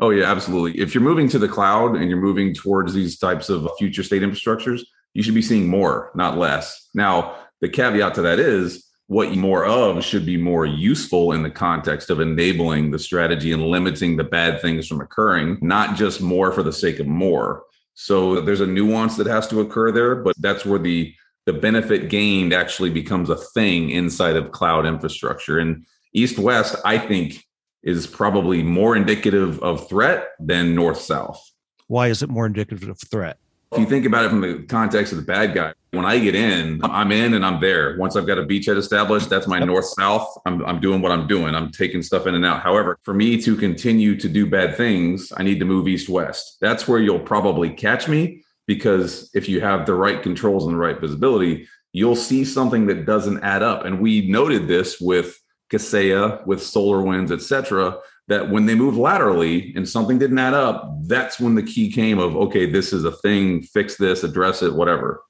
Oh, 0.00 0.10
yeah, 0.10 0.30
absolutely. 0.30 0.80
If 0.80 0.94
you're 0.94 1.02
moving 1.02 1.28
to 1.28 1.38
the 1.38 1.48
cloud 1.48 1.96
and 1.96 2.08
you're 2.08 2.20
moving 2.20 2.54
towards 2.54 2.94
these 2.94 3.18
types 3.18 3.48
of 3.48 3.68
future 3.78 4.02
state 4.02 4.22
infrastructures, 4.22 4.82
you 5.14 5.22
should 5.22 5.34
be 5.34 5.42
seeing 5.42 5.68
more, 5.68 6.10
not 6.14 6.38
less. 6.38 6.88
Now, 6.94 7.36
the 7.60 7.68
caveat 7.68 8.14
to 8.14 8.22
that 8.22 8.38
is 8.38 8.86
what 9.10 9.34
more 9.36 9.66
of 9.66 10.04
should 10.04 10.24
be 10.24 10.36
more 10.36 10.64
useful 10.64 11.32
in 11.32 11.42
the 11.42 11.50
context 11.50 12.10
of 12.10 12.20
enabling 12.20 12.92
the 12.92 12.98
strategy 12.98 13.50
and 13.50 13.66
limiting 13.66 14.16
the 14.16 14.22
bad 14.22 14.62
things 14.62 14.86
from 14.86 15.00
occurring, 15.00 15.58
not 15.60 15.96
just 15.96 16.20
more 16.20 16.52
for 16.52 16.62
the 16.62 16.72
sake 16.72 17.00
of 17.00 17.08
more. 17.08 17.64
So 17.94 18.40
there's 18.40 18.60
a 18.60 18.68
nuance 18.68 19.16
that 19.16 19.26
has 19.26 19.48
to 19.48 19.62
occur 19.62 19.90
there, 19.90 20.14
but 20.14 20.36
that's 20.38 20.64
where 20.64 20.78
the 20.78 21.12
the 21.46 21.52
benefit 21.52 22.08
gained 22.08 22.52
actually 22.52 22.90
becomes 22.90 23.30
a 23.30 23.36
thing 23.36 23.90
inside 23.90 24.36
of 24.36 24.52
cloud 24.52 24.86
infrastructure. 24.86 25.58
And 25.58 25.86
east 26.14 26.38
west, 26.38 26.76
I 26.84 26.96
think, 26.96 27.44
is 27.82 28.06
probably 28.06 28.62
more 28.62 28.94
indicative 28.94 29.60
of 29.60 29.88
threat 29.88 30.28
than 30.38 30.76
north 30.76 31.00
south. 31.00 31.42
Why 31.88 32.06
is 32.06 32.22
it 32.22 32.30
more 32.30 32.46
indicative 32.46 32.88
of 32.88 33.00
threat? 33.00 33.39
If 33.72 33.78
you 33.78 33.86
think 33.86 34.04
about 34.04 34.24
it 34.24 34.30
from 34.30 34.40
the 34.40 34.64
context 34.64 35.12
of 35.12 35.18
the 35.18 35.24
bad 35.24 35.54
guy, 35.54 35.72
when 35.92 36.04
I 36.04 36.18
get 36.18 36.34
in, 36.34 36.80
I'm 36.82 37.12
in 37.12 37.34
and 37.34 37.46
I'm 37.46 37.60
there. 37.60 37.96
Once 37.98 38.16
I've 38.16 38.26
got 38.26 38.36
a 38.36 38.42
beachhead 38.42 38.76
established, 38.76 39.30
that's 39.30 39.46
my 39.46 39.60
north 39.60 39.84
south. 39.84 40.28
I'm, 40.44 40.64
I'm 40.66 40.80
doing 40.80 41.00
what 41.00 41.12
I'm 41.12 41.28
doing. 41.28 41.54
I'm 41.54 41.70
taking 41.70 42.02
stuff 42.02 42.26
in 42.26 42.34
and 42.34 42.44
out. 42.44 42.62
However, 42.62 42.98
for 43.04 43.14
me 43.14 43.40
to 43.42 43.54
continue 43.56 44.16
to 44.16 44.28
do 44.28 44.50
bad 44.50 44.76
things, 44.76 45.32
I 45.36 45.44
need 45.44 45.60
to 45.60 45.64
move 45.64 45.86
east 45.86 46.08
west. 46.08 46.56
That's 46.60 46.88
where 46.88 46.98
you'll 46.98 47.20
probably 47.20 47.70
catch 47.70 48.08
me 48.08 48.42
because 48.66 49.30
if 49.34 49.48
you 49.48 49.60
have 49.60 49.86
the 49.86 49.94
right 49.94 50.20
controls 50.20 50.64
and 50.64 50.74
the 50.74 50.78
right 50.78 51.00
visibility, 51.00 51.68
you'll 51.92 52.16
see 52.16 52.44
something 52.44 52.86
that 52.86 53.06
doesn't 53.06 53.44
add 53.44 53.62
up. 53.62 53.84
And 53.84 54.00
we 54.00 54.28
noted 54.28 54.66
this 54.66 55.00
with 55.00 55.40
Kaseya, 55.72 56.44
with 56.44 56.58
SolarWinds, 56.58 57.30
et 57.30 57.42
cetera, 57.42 57.98
that 58.30 58.48
when 58.48 58.64
they 58.64 58.76
move 58.76 58.96
laterally 58.96 59.74
and 59.74 59.86
something 59.86 60.16
didn't 60.16 60.38
add 60.38 60.54
up, 60.54 60.88
that's 61.02 61.40
when 61.40 61.56
the 61.56 61.62
key 61.64 61.90
came 61.90 62.20
of, 62.20 62.36
okay, 62.36 62.64
this 62.64 62.92
is 62.92 63.04
a 63.04 63.10
thing, 63.10 63.60
fix 63.60 63.96
this, 63.96 64.22
address 64.22 64.62
it, 64.62 64.72
whatever. 64.72 65.20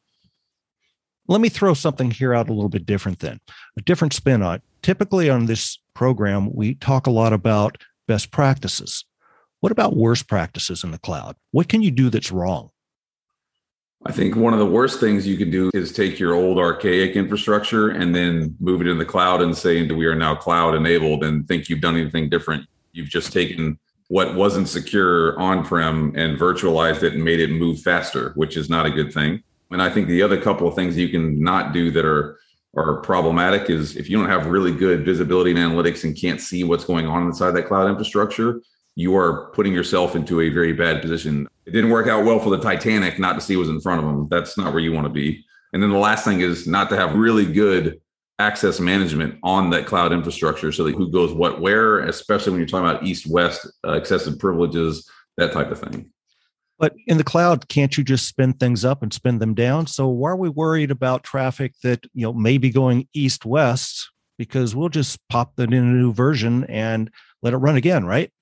Let 1.26 1.40
me 1.40 1.48
throw 1.48 1.72
something 1.72 2.10
here 2.10 2.34
out 2.34 2.50
a 2.50 2.52
little 2.52 2.68
bit 2.68 2.84
different 2.84 3.20
then, 3.20 3.40
a 3.78 3.80
different 3.80 4.12
spin 4.12 4.42
on 4.42 4.56
it. 4.56 4.62
Typically 4.82 5.30
on 5.30 5.46
this 5.46 5.78
program, 5.94 6.54
we 6.54 6.74
talk 6.74 7.06
a 7.06 7.10
lot 7.10 7.32
about 7.32 7.78
best 8.06 8.30
practices. 8.32 9.06
What 9.60 9.72
about 9.72 9.96
worst 9.96 10.28
practices 10.28 10.84
in 10.84 10.90
the 10.90 10.98
cloud? 10.98 11.36
What 11.52 11.70
can 11.70 11.80
you 11.80 11.90
do 11.90 12.10
that's 12.10 12.30
wrong? 12.30 12.68
I 14.04 14.12
think 14.12 14.36
one 14.36 14.52
of 14.52 14.58
the 14.58 14.66
worst 14.66 15.00
things 15.00 15.26
you 15.26 15.38
can 15.38 15.50
do 15.50 15.70
is 15.72 15.90
take 15.90 16.18
your 16.18 16.34
old 16.34 16.58
archaic 16.58 17.16
infrastructure 17.16 17.88
and 17.88 18.14
then 18.14 18.56
move 18.60 18.82
it 18.82 18.88
in 18.88 18.98
the 18.98 19.06
cloud 19.06 19.40
and 19.40 19.56
say 19.56 19.86
we 19.86 20.04
are 20.04 20.14
now 20.14 20.34
cloud 20.34 20.74
enabled 20.74 21.24
and 21.24 21.48
think 21.48 21.70
you've 21.70 21.80
done 21.80 21.96
anything 21.96 22.28
different. 22.28 22.66
You've 22.92 23.08
just 23.08 23.32
taken 23.32 23.78
what 24.08 24.34
wasn't 24.34 24.68
secure 24.68 25.38
on 25.38 25.64
prem 25.64 26.12
and 26.16 26.38
virtualized 26.38 27.02
it 27.02 27.14
and 27.14 27.24
made 27.24 27.40
it 27.40 27.50
move 27.50 27.80
faster, 27.80 28.32
which 28.34 28.56
is 28.56 28.68
not 28.68 28.86
a 28.86 28.90
good 28.90 29.12
thing. 29.12 29.42
And 29.70 29.80
I 29.80 29.88
think 29.88 30.08
the 30.08 30.22
other 30.22 30.40
couple 30.40 30.66
of 30.66 30.74
things 30.74 30.96
you 30.96 31.08
can 31.08 31.42
not 31.42 31.72
do 31.72 31.90
that 31.92 32.04
are 32.04 32.38
are 32.76 33.00
problematic 33.00 33.68
is 33.68 33.96
if 33.96 34.08
you 34.08 34.16
don't 34.16 34.28
have 34.28 34.46
really 34.46 34.72
good 34.72 35.04
visibility 35.04 35.50
and 35.50 35.58
analytics 35.58 36.04
and 36.04 36.16
can't 36.16 36.40
see 36.40 36.62
what's 36.62 36.84
going 36.84 37.06
on 37.06 37.26
inside 37.26 37.50
that 37.52 37.66
cloud 37.66 37.88
infrastructure, 37.88 38.60
you 38.94 39.16
are 39.16 39.50
putting 39.50 39.72
yourself 39.72 40.14
into 40.14 40.40
a 40.40 40.50
very 40.50 40.72
bad 40.72 41.02
position. 41.02 41.48
It 41.66 41.72
didn't 41.72 41.90
work 41.90 42.06
out 42.06 42.24
well 42.24 42.38
for 42.38 42.50
the 42.50 42.60
Titanic 42.60 43.18
not 43.18 43.32
to 43.34 43.40
see 43.40 43.56
what's 43.56 43.68
in 43.68 43.80
front 43.80 44.00
of 44.00 44.06
them. 44.06 44.28
That's 44.30 44.56
not 44.56 44.72
where 44.72 44.82
you 44.82 44.92
want 44.92 45.06
to 45.06 45.12
be. 45.12 45.44
And 45.72 45.82
then 45.82 45.90
the 45.90 45.98
last 45.98 46.24
thing 46.24 46.40
is 46.40 46.66
not 46.66 46.88
to 46.90 46.96
have 46.96 47.14
really 47.14 47.44
good 47.44 48.00
access 48.40 48.80
management 48.80 49.38
on 49.42 49.70
that 49.70 49.86
cloud 49.86 50.12
infrastructure 50.12 50.72
so 50.72 50.84
that 50.84 50.96
who 50.96 51.10
goes 51.10 51.32
what 51.32 51.60
where, 51.60 52.00
especially 52.00 52.52
when 52.52 52.60
you're 52.60 52.68
talking 52.68 52.88
about 52.88 53.04
east 53.04 53.26
west 53.26 53.70
uh, 53.86 53.92
excessive 53.92 54.38
privileges, 54.38 55.08
that 55.36 55.52
type 55.52 55.70
of 55.70 55.78
thing. 55.78 56.10
But 56.78 56.94
in 57.06 57.18
the 57.18 57.24
cloud, 57.24 57.68
can't 57.68 57.96
you 57.98 58.02
just 58.02 58.26
spin 58.26 58.54
things 58.54 58.86
up 58.86 59.02
and 59.02 59.12
spin 59.12 59.38
them 59.38 59.52
down? 59.52 59.86
So 59.86 60.08
why 60.08 60.30
are 60.30 60.36
we 60.36 60.48
worried 60.48 60.90
about 60.90 61.22
traffic 61.22 61.74
that 61.82 62.04
you 62.14 62.22
know 62.22 62.32
may 62.32 62.56
be 62.56 62.70
going 62.70 63.06
east 63.12 63.44
west? 63.44 64.10
Because 64.38 64.74
we'll 64.74 64.88
just 64.88 65.18
pop 65.28 65.54
that 65.56 65.72
in 65.72 65.84
a 65.84 65.92
new 65.92 66.14
version 66.14 66.64
and 66.64 67.10
let 67.42 67.52
it 67.52 67.58
run 67.58 67.76
again, 67.76 68.06
right? 68.06 68.32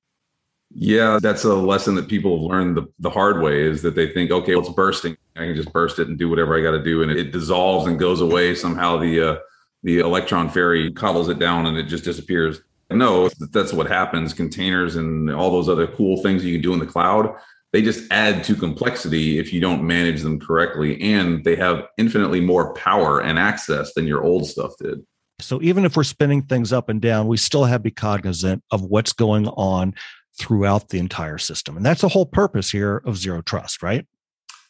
Yeah, 0.70 1.18
that's 1.20 1.44
a 1.44 1.54
lesson 1.54 1.94
that 1.96 2.08
people 2.08 2.36
have 2.36 2.50
learned 2.50 2.76
the, 2.76 2.86
the 3.00 3.10
hard 3.10 3.42
way 3.42 3.62
is 3.62 3.82
that 3.82 3.94
they 3.94 4.12
think, 4.12 4.30
okay, 4.30 4.54
well, 4.54 4.64
it's 4.64 4.74
bursting. 4.74 5.16
I 5.34 5.40
can 5.40 5.56
just 5.56 5.72
burst 5.72 5.98
it 5.98 6.08
and 6.08 6.18
do 6.18 6.28
whatever 6.28 6.56
I 6.56 6.62
got 6.62 6.72
to 6.72 6.84
do. 6.84 7.02
And 7.02 7.10
it, 7.10 7.32
dissolves 7.32 7.86
and 7.86 7.98
goes 7.98 8.20
away. 8.20 8.54
Somehow 8.54 8.98
the, 8.98 9.20
uh, 9.20 9.36
the 9.82 9.98
electron 10.00 10.48
ferry 10.48 10.92
coddles 10.92 11.28
it 11.28 11.38
down 11.38 11.66
and 11.66 11.76
it 11.76 11.84
just 11.84 12.04
disappears. 12.04 12.60
No, 12.90 13.28
that's 13.52 13.72
what 13.72 13.86
happens. 13.86 14.32
Containers 14.32 14.96
and 14.96 15.30
all 15.30 15.50
those 15.50 15.68
other 15.68 15.86
cool 15.86 16.22
things 16.22 16.44
you 16.44 16.54
can 16.54 16.62
do 16.62 16.72
in 16.72 16.78
the 16.78 16.86
cloud, 16.86 17.34
they 17.72 17.82
just 17.82 18.10
add 18.10 18.42
to 18.44 18.54
complexity 18.54 19.38
if 19.38 19.52
you 19.52 19.60
don't 19.60 19.86
manage 19.86 20.22
them 20.22 20.40
correctly. 20.40 21.00
And 21.02 21.44
they 21.44 21.54
have 21.56 21.86
infinitely 21.98 22.40
more 22.40 22.72
power 22.74 23.20
and 23.20 23.38
access 23.38 23.92
than 23.94 24.06
your 24.06 24.24
old 24.24 24.46
stuff 24.46 24.72
did. 24.80 25.04
So 25.40 25.62
even 25.62 25.84
if 25.84 25.96
we're 25.96 26.04
spinning 26.04 26.42
things 26.42 26.72
up 26.72 26.88
and 26.88 27.00
down, 27.00 27.28
we 27.28 27.36
still 27.36 27.64
have 27.64 27.80
to 27.80 27.84
be 27.84 27.90
cognizant 27.90 28.64
of 28.70 28.82
what's 28.82 29.12
going 29.12 29.46
on 29.48 29.94
throughout 30.38 30.88
the 30.88 30.98
entire 30.98 31.38
system. 31.38 31.76
And 31.76 31.84
that's 31.84 32.00
the 32.00 32.08
whole 32.08 32.26
purpose 32.26 32.70
here 32.70 33.02
of 33.04 33.16
zero 33.16 33.42
trust, 33.42 33.82
right? 33.82 34.06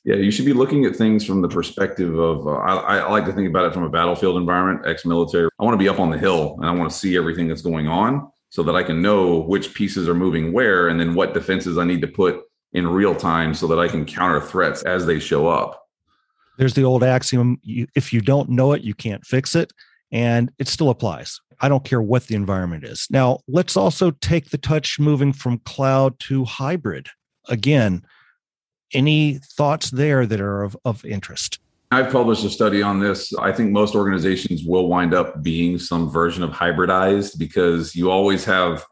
Yeah, 0.08 0.14
you 0.14 0.30
should 0.30 0.46
be 0.46 0.54
looking 0.54 0.86
at 0.86 0.96
things 0.96 1.22
from 1.22 1.42
the 1.42 1.48
perspective 1.50 2.18
of. 2.18 2.46
Uh, 2.46 2.52
I, 2.52 2.96
I, 2.96 3.10
like 3.10 3.26
to 3.26 3.32
think 3.34 3.46
about 3.46 3.66
it 3.66 3.74
from 3.74 3.82
a 3.82 3.90
battlefield 3.90 4.38
environment, 4.38 4.86
ex-military. 4.86 5.50
I 5.58 5.64
want 5.64 5.74
to 5.74 5.78
be 5.78 5.86
up 5.86 6.00
on 6.00 6.08
the 6.08 6.16
hill 6.16 6.56
and 6.56 6.64
I 6.64 6.70
want 6.70 6.90
to 6.90 6.96
see 6.96 7.14
everything 7.14 7.46
that's 7.46 7.60
going 7.60 7.88
on, 7.88 8.32
so 8.48 8.62
that 8.62 8.74
I 8.74 8.82
can 8.82 9.02
know 9.02 9.40
which 9.40 9.74
pieces 9.74 10.08
are 10.08 10.14
moving 10.14 10.50
where, 10.50 10.88
and 10.88 10.98
then 10.98 11.14
what 11.14 11.34
defenses 11.34 11.76
I 11.76 11.84
need 11.84 12.00
to 12.00 12.06
put 12.06 12.40
in 12.72 12.86
real 12.86 13.14
time, 13.14 13.52
so 13.52 13.66
that 13.66 13.78
I 13.78 13.86
can 13.86 14.06
counter 14.06 14.40
threats 14.40 14.82
as 14.84 15.04
they 15.04 15.18
show 15.18 15.46
up. 15.46 15.86
There's 16.56 16.72
the 16.72 16.84
old 16.84 17.04
axiom: 17.04 17.60
you, 17.62 17.86
if 17.94 18.10
you 18.10 18.22
don't 18.22 18.48
know 18.48 18.72
it, 18.72 18.80
you 18.80 18.94
can't 18.94 19.26
fix 19.26 19.54
it, 19.54 19.74
and 20.10 20.50
it 20.58 20.68
still 20.68 20.88
applies. 20.88 21.38
I 21.60 21.68
don't 21.68 21.84
care 21.84 22.00
what 22.00 22.28
the 22.28 22.34
environment 22.34 22.84
is. 22.84 23.08
Now, 23.10 23.40
let's 23.46 23.76
also 23.76 24.12
take 24.12 24.48
the 24.48 24.58
touch 24.58 24.98
moving 24.98 25.34
from 25.34 25.58
cloud 25.66 26.18
to 26.20 26.46
hybrid. 26.46 27.08
Again, 27.50 28.06
any 28.92 29.38
thoughts 29.38 29.90
there 29.90 30.26
that 30.26 30.40
are 30.40 30.62
of, 30.62 30.76
of 30.84 31.04
interest? 31.04 31.58
I've 31.90 32.12
published 32.12 32.44
a 32.44 32.50
study 32.50 32.82
on 32.82 33.00
this. 33.00 33.32
I 33.34 33.50
think 33.50 33.70
most 33.70 33.94
organizations 33.94 34.62
will 34.64 34.88
wind 34.88 35.14
up 35.14 35.42
being 35.42 35.78
some 35.78 36.10
version 36.10 36.42
of 36.42 36.50
hybridized 36.50 37.38
because 37.38 37.96
you 37.96 38.10
always 38.10 38.44
have 38.44 38.84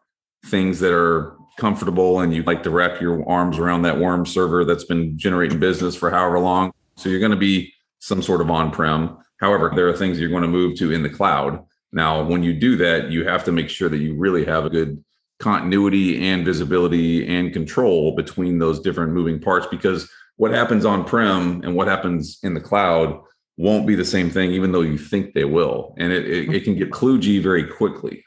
things 0.46 0.80
that 0.80 0.94
are 0.94 1.36
comfortable 1.58 2.20
and 2.20 2.34
you 2.34 2.42
like 2.44 2.62
to 2.62 2.70
wrap 2.70 3.00
your 3.00 3.28
arms 3.28 3.58
around 3.58 3.82
that 3.82 3.98
warm 3.98 4.24
server 4.24 4.64
that's 4.64 4.84
been 4.84 5.18
generating 5.18 5.58
business 5.58 5.94
for 5.94 6.10
however 6.10 6.38
long. 6.38 6.72
So 6.96 7.08
you're 7.08 7.20
going 7.20 7.32
to 7.32 7.36
be 7.36 7.72
some 7.98 8.22
sort 8.22 8.40
of 8.40 8.50
on 8.50 8.70
prem. 8.70 9.18
However, 9.40 9.72
there 9.74 9.88
are 9.88 9.96
things 9.96 10.18
you're 10.18 10.30
going 10.30 10.42
to 10.42 10.48
move 10.48 10.78
to 10.78 10.92
in 10.92 11.02
the 11.02 11.10
cloud. 11.10 11.64
Now, 11.92 12.22
when 12.22 12.42
you 12.42 12.54
do 12.54 12.76
that, 12.76 13.10
you 13.10 13.26
have 13.26 13.44
to 13.44 13.52
make 13.52 13.68
sure 13.68 13.88
that 13.88 13.98
you 13.98 14.14
really 14.14 14.44
have 14.44 14.64
a 14.64 14.70
good 14.70 15.02
continuity 15.38 16.28
and 16.28 16.44
visibility 16.44 17.26
and 17.26 17.52
control 17.52 18.14
between 18.14 18.58
those 18.58 18.80
different 18.80 19.12
moving 19.12 19.40
parts 19.40 19.66
because 19.70 20.10
what 20.36 20.50
happens 20.50 20.84
on 20.84 21.04
prem 21.04 21.62
and 21.62 21.74
what 21.74 21.88
happens 21.88 22.38
in 22.42 22.54
the 22.54 22.60
cloud 22.60 23.20
won't 23.56 23.86
be 23.86 23.94
the 23.94 24.04
same 24.04 24.30
thing, 24.30 24.50
even 24.50 24.72
though 24.72 24.82
you 24.82 24.98
think 24.98 25.32
they 25.32 25.44
will. 25.44 25.94
And 25.98 26.12
it, 26.12 26.28
it, 26.28 26.54
it 26.54 26.64
can 26.64 26.76
get 26.76 26.90
kludgy 26.90 27.42
very 27.42 27.64
quickly. 27.64 28.22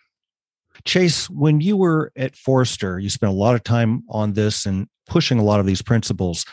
Chase, 0.85 1.29
when 1.29 1.61
you 1.61 1.77
were 1.77 2.11
at 2.15 2.35
Forrester, 2.35 2.99
you 2.99 3.09
spent 3.09 3.31
a 3.31 3.35
lot 3.35 3.53
of 3.53 3.63
time 3.63 4.03
on 4.09 4.33
this 4.33 4.65
and 4.65 4.87
pushing 5.07 5.37
a 5.37 5.43
lot 5.43 5.59
of 5.59 5.65
these 5.65 5.81
principles. 5.81 6.45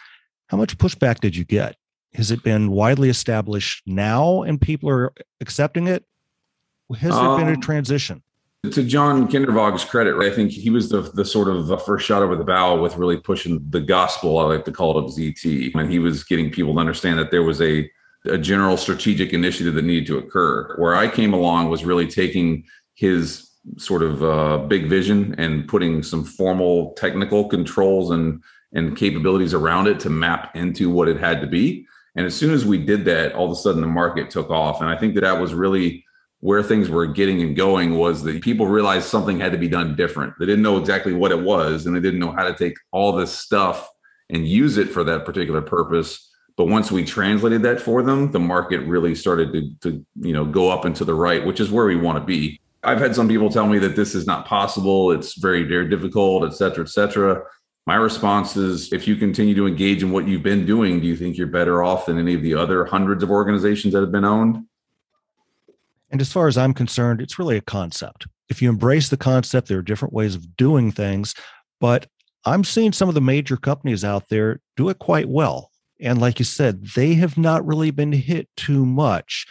How 0.49 0.57
much 0.57 0.77
pushback 0.79 1.21
did 1.21 1.37
you 1.37 1.45
get? 1.45 1.77
Has 2.15 2.31
it 2.31 2.43
been 2.43 2.71
widely 2.71 3.09
established 3.09 3.83
now 3.87 4.43
and 4.43 4.61
people 4.61 4.89
are 4.89 5.13
accepting 5.41 5.87
it? 5.87 6.05
Has 6.99 7.15
there 7.15 7.25
um, 7.25 7.39
been 7.39 7.49
a 7.49 7.53
um, 7.53 7.61
transition? 7.61 8.23
To 8.71 8.83
John 8.83 9.29
Kindervag's 9.29 9.85
credit, 9.85 10.17
I 10.17 10.31
think 10.31 10.51
he 10.51 10.71
was 10.71 10.89
the, 10.89 11.03
the 11.03 11.25
sort 11.25 11.49
of 11.49 11.67
the 11.67 11.79
first 11.79 12.07
shot 12.07 12.23
over 12.23 12.37
the 12.37 12.45
bow 12.45 12.81
with 12.81 12.97
really 12.97 13.17
pushing 13.17 13.65
the 13.71 13.81
gospel, 13.81 14.39
I 14.39 14.45
like 14.45 14.65
to 14.67 14.73
call 14.73 14.99
it, 14.99 15.05
of 15.05 15.11
ZT. 15.11 15.75
And 15.75 15.91
he 15.91 15.99
was 15.99 16.25
getting 16.25 16.51
people 16.51 16.75
to 16.75 16.81
understand 16.81 17.19
that 17.19 17.31
there 17.31 17.43
was 17.43 17.61
a, 17.61 17.91
a 18.25 18.39
general 18.39 18.77
strategic 18.77 19.33
initiative 19.33 19.75
that 19.75 19.85
needed 19.85 20.07
to 20.09 20.19
occur. 20.19 20.75
Where 20.77 20.95
I 20.95 21.09
came 21.09 21.33
along 21.33 21.71
was 21.71 21.85
really 21.85 22.07
taking 22.07 22.65
his 22.95 23.51
sort 23.79 24.03
of 24.03 24.23
uh, 24.23 24.59
big 24.59 24.89
vision 24.89 25.35
and 25.39 25.67
putting 25.67 26.03
some 26.03 26.25
formal 26.25 26.93
technical 26.95 27.49
controls 27.49 28.11
and 28.11 28.43
and 28.73 28.97
capabilities 28.97 29.55
around 29.55 29.87
it 29.87 29.99
to 30.01 30.11
map 30.11 30.55
into 30.55 30.91
what 30.91 31.09
it 31.09 31.19
had 31.19 31.41
to 31.41 31.47
be. 31.47 31.87
And 32.15 32.27
as 32.27 32.35
soon 32.35 32.53
as 32.53 32.65
we 32.65 32.79
did 32.79 33.05
that, 33.05 33.35
all 33.35 33.47
of 33.47 33.53
a 33.53 33.57
sudden 33.57 33.81
the 33.81 33.87
market 33.87 34.31
took 34.31 34.51
off. 34.51 34.81
And 34.81 34.91
I 34.91 34.97
think 34.97 35.15
that 35.15 35.21
that 35.23 35.41
was 35.41 35.55
really 35.55 36.05
where 36.41 36.63
things 36.63 36.89
were 36.89 37.07
getting 37.07 37.43
and 37.43 37.57
going 37.57 37.97
was 37.97 38.23
that 38.23 38.43
people 38.43 38.67
realized 38.67 39.09
something 39.09 39.41
had 39.41 39.53
to 39.53 39.59
be 39.59 39.69
done 39.69 39.97
different. 39.97 40.35
They 40.39 40.47
didn't 40.47 40.63
know 40.63 40.77
exactly 40.77 41.13
what 41.13 41.33
it 41.33 41.41
was, 41.41 41.87
and 41.87 41.97
they 41.97 42.01
didn't 42.01 42.21
know 42.21 42.33
how 42.33 42.45
to 42.45 42.55
take 42.55 42.77
all 42.93 43.13
this 43.13 43.33
stuff 43.33 43.89
and 44.31 44.47
use 44.47 44.77
it 44.77 44.91
for 44.91 45.05
that 45.05 45.25
particular 45.25 45.63
purpose. 45.63 46.31
But 46.57 46.67
once 46.67 46.91
we 46.91 47.05
translated 47.05 47.63
that 47.63 47.81
for 47.81 48.03
them, 48.03 48.33
the 48.33 48.41
market 48.41 48.81
really 48.81 49.15
started 49.15 49.53
to, 49.53 49.91
to 49.91 50.07
you 50.21 50.33
know 50.33 50.45
go 50.45 50.71
up 50.71 50.85
and 50.85 50.95
to 50.97 51.05
the 51.05 51.15
right, 51.15 51.45
which 51.45 51.61
is 51.61 51.71
where 51.71 51.87
we 51.87 51.97
want 51.97 52.19
to 52.19 52.25
be. 52.25 52.61
I've 52.83 53.01
had 53.01 53.15
some 53.15 53.29
people 53.29 53.51
tell 53.51 53.67
me 53.67 53.79
that 53.81 53.97
this 53.97 54.15
is 54.15 54.27
not 54.27 54.47
possible. 54.47 55.11
It's 55.11 55.39
very, 55.39 55.65
very 55.65 55.89
difficult, 55.89 56.45
et 56.45 56.55
cetera, 56.55 56.85
et 56.85 56.89
cetera. 56.89 57.43
My 57.87 57.97
response 57.97 58.57
is 58.57 58.93
if 58.93 59.09
you 59.09 59.17
continue 59.17 59.55
to 59.55 59.67
engage 59.67 60.03
in 60.03 60.13
what 60.13 60.29
you've 60.29 60.43
been 60.43 60.67
doing, 60.67 61.01
do 61.01 61.07
you 61.07 61.17
think 61.17 61.37
you're 61.37 61.47
better 61.47 61.83
off 61.83 62.07
than 62.07 62.19
any 62.19 62.35
of 62.35 62.43
the 62.43 62.55
other 62.55 62.85
hundreds 62.85 63.23
of 63.23 63.31
organizations 63.31 63.93
that 63.95 64.01
have 64.01 64.13
been 64.13 64.25
owned? 64.25 64.65
And 66.11 66.21
as 66.21 66.33
far 66.33 66.49
as 66.49 66.57
I'm 66.57 66.75
concerned, 66.75 67.21
it's 67.21 67.39
really 67.39 67.57
a 67.57 67.63
concept. 67.63 68.27
If 68.49 68.63
you 68.63 68.69
embrace 68.69 69.09
the 69.09 69.17
concept, 69.17 69.69
there 69.69 69.79
are 69.79 69.83
different 69.83 70.15
ways 70.15 70.35
of 70.35 70.57
doing 70.57 70.93
things, 70.93 71.35
but 71.81 72.07
I'm 72.45 72.63
seeing 72.63 72.93
some 72.93 73.09
of 73.09 73.17
the 73.17 73.21
major 73.21 73.57
companies 73.57 74.05
out 74.05 74.29
there 74.29 74.61
do 74.77 74.89
it 74.89 75.01
quite 75.01 75.29
well. 75.29 75.71
And 76.01 76.21
like 76.21 76.39
you 76.39 76.45
said, 76.45 76.87
they 76.95 77.15
have 77.15 77.37
not 77.37 77.67
really 77.67 77.91
been 77.91 78.13
hit 78.13 78.49
too 78.57 78.87
much. 78.87 79.47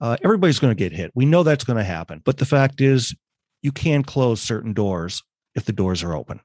Uh, 0.00 0.16
everybody's 0.24 0.60
going 0.60 0.70
to 0.70 0.78
get 0.78 0.92
hit. 0.96 1.10
We 1.14 1.26
know 1.26 1.42
that's 1.42 1.64
going 1.64 1.76
to 1.76 1.84
happen. 1.84 2.22
But 2.24 2.38
the 2.38 2.46
fact 2.46 2.80
is, 2.80 3.14
you 3.62 3.72
can 3.72 4.02
close 4.02 4.40
certain 4.40 4.72
doors 4.72 5.22
if 5.54 5.64
the 5.64 5.72
doors 5.72 6.02
are 6.02 6.14
open. 6.14 6.40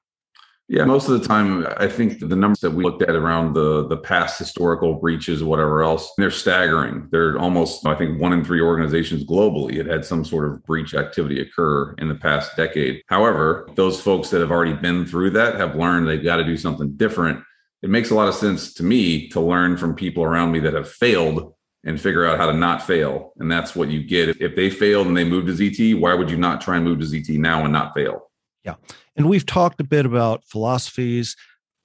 Yeah, 0.73 0.85
most 0.85 1.07
of 1.07 1.21
the 1.21 1.27
time, 1.27 1.67
I 1.77 1.87
think 1.87 2.17
the 2.17 2.35
numbers 2.35 2.61
that 2.61 2.71
we 2.71 2.83
looked 2.83 3.03
at 3.03 3.15
around 3.15 3.53
the 3.53 3.87
the 3.87 3.97
past 3.97 4.39
historical 4.39 4.95
breaches, 4.95 5.43
whatever 5.43 5.83
else, 5.83 6.11
they're 6.17 6.31
staggering. 6.31 7.09
They're 7.11 7.37
almost, 7.37 7.85
I 7.85 7.93
think, 7.93 8.19
one 8.19 8.33
in 8.33 8.43
three 8.43 8.59
organizations 8.59 9.23
globally 9.23 9.77
had 9.77 9.85
had 9.85 10.03
some 10.03 10.25
sort 10.25 10.49
of 10.49 10.63
breach 10.63 10.95
activity 10.95 11.39
occur 11.41 11.93
in 11.99 12.07
the 12.09 12.15
past 12.15 12.57
decade. 12.57 13.03
However, 13.05 13.69
those 13.75 14.01
folks 14.01 14.31
that 14.31 14.41
have 14.41 14.49
already 14.49 14.73
been 14.73 15.05
through 15.05 15.29
that 15.31 15.59
have 15.59 15.75
learned 15.75 16.07
they've 16.07 16.23
got 16.23 16.37
to 16.37 16.43
do 16.43 16.57
something 16.57 16.93
different. 16.93 17.43
It 17.83 17.91
makes 17.91 18.09
a 18.09 18.15
lot 18.15 18.27
of 18.27 18.33
sense 18.33 18.73
to 18.73 18.83
me 18.83 19.29
to 19.29 19.39
learn 19.39 19.77
from 19.77 19.93
people 19.93 20.23
around 20.23 20.51
me 20.51 20.59
that 20.61 20.73
have 20.73 20.89
failed 20.89 21.53
and 21.83 22.01
figure 22.01 22.25
out 22.25 22.39
how 22.39 22.47
to 22.47 22.57
not 22.57 22.81
fail. 22.81 23.33
And 23.37 23.51
that's 23.51 23.75
what 23.75 23.89
you 23.89 24.03
get. 24.03 24.41
If 24.41 24.55
they 24.55 24.71
failed 24.71 25.05
and 25.05 25.15
they 25.15 25.23
moved 25.23 25.45
to 25.45 25.53
ZT, 25.53 25.99
why 25.99 26.15
would 26.15 26.31
you 26.31 26.37
not 26.37 26.61
try 26.61 26.77
and 26.77 26.83
move 26.83 26.97
to 27.01 27.05
ZT 27.05 27.37
now 27.37 27.63
and 27.63 27.73
not 27.73 27.93
fail? 27.93 28.31
Yeah. 28.63 28.75
And 29.15 29.29
we've 29.29 29.45
talked 29.45 29.79
a 29.81 29.83
bit 29.83 30.05
about 30.05 30.45
philosophies, 30.45 31.35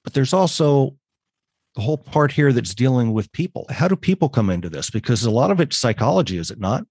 but 0.03 0.13
there's 0.13 0.33
also 0.33 0.95
the 1.75 1.81
whole 1.81 1.97
part 1.97 2.31
here 2.31 2.51
that's 2.51 2.73
dealing 2.73 3.13
with 3.13 3.31
people. 3.31 3.65
How 3.69 3.87
do 3.87 3.95
people 3.95 4.29
come 4.29 4.49
into 4.49 4.69
this? 4.69 4.89
Because 4.89 5.23
a 5.23 5.31
lot 5.31 5.51
of 5.51 5.59
it's 5.59 5.77
psychology, 5.77 6.37
is 6.37 6.51
it 6.51 6.59
not? 6.59 6.85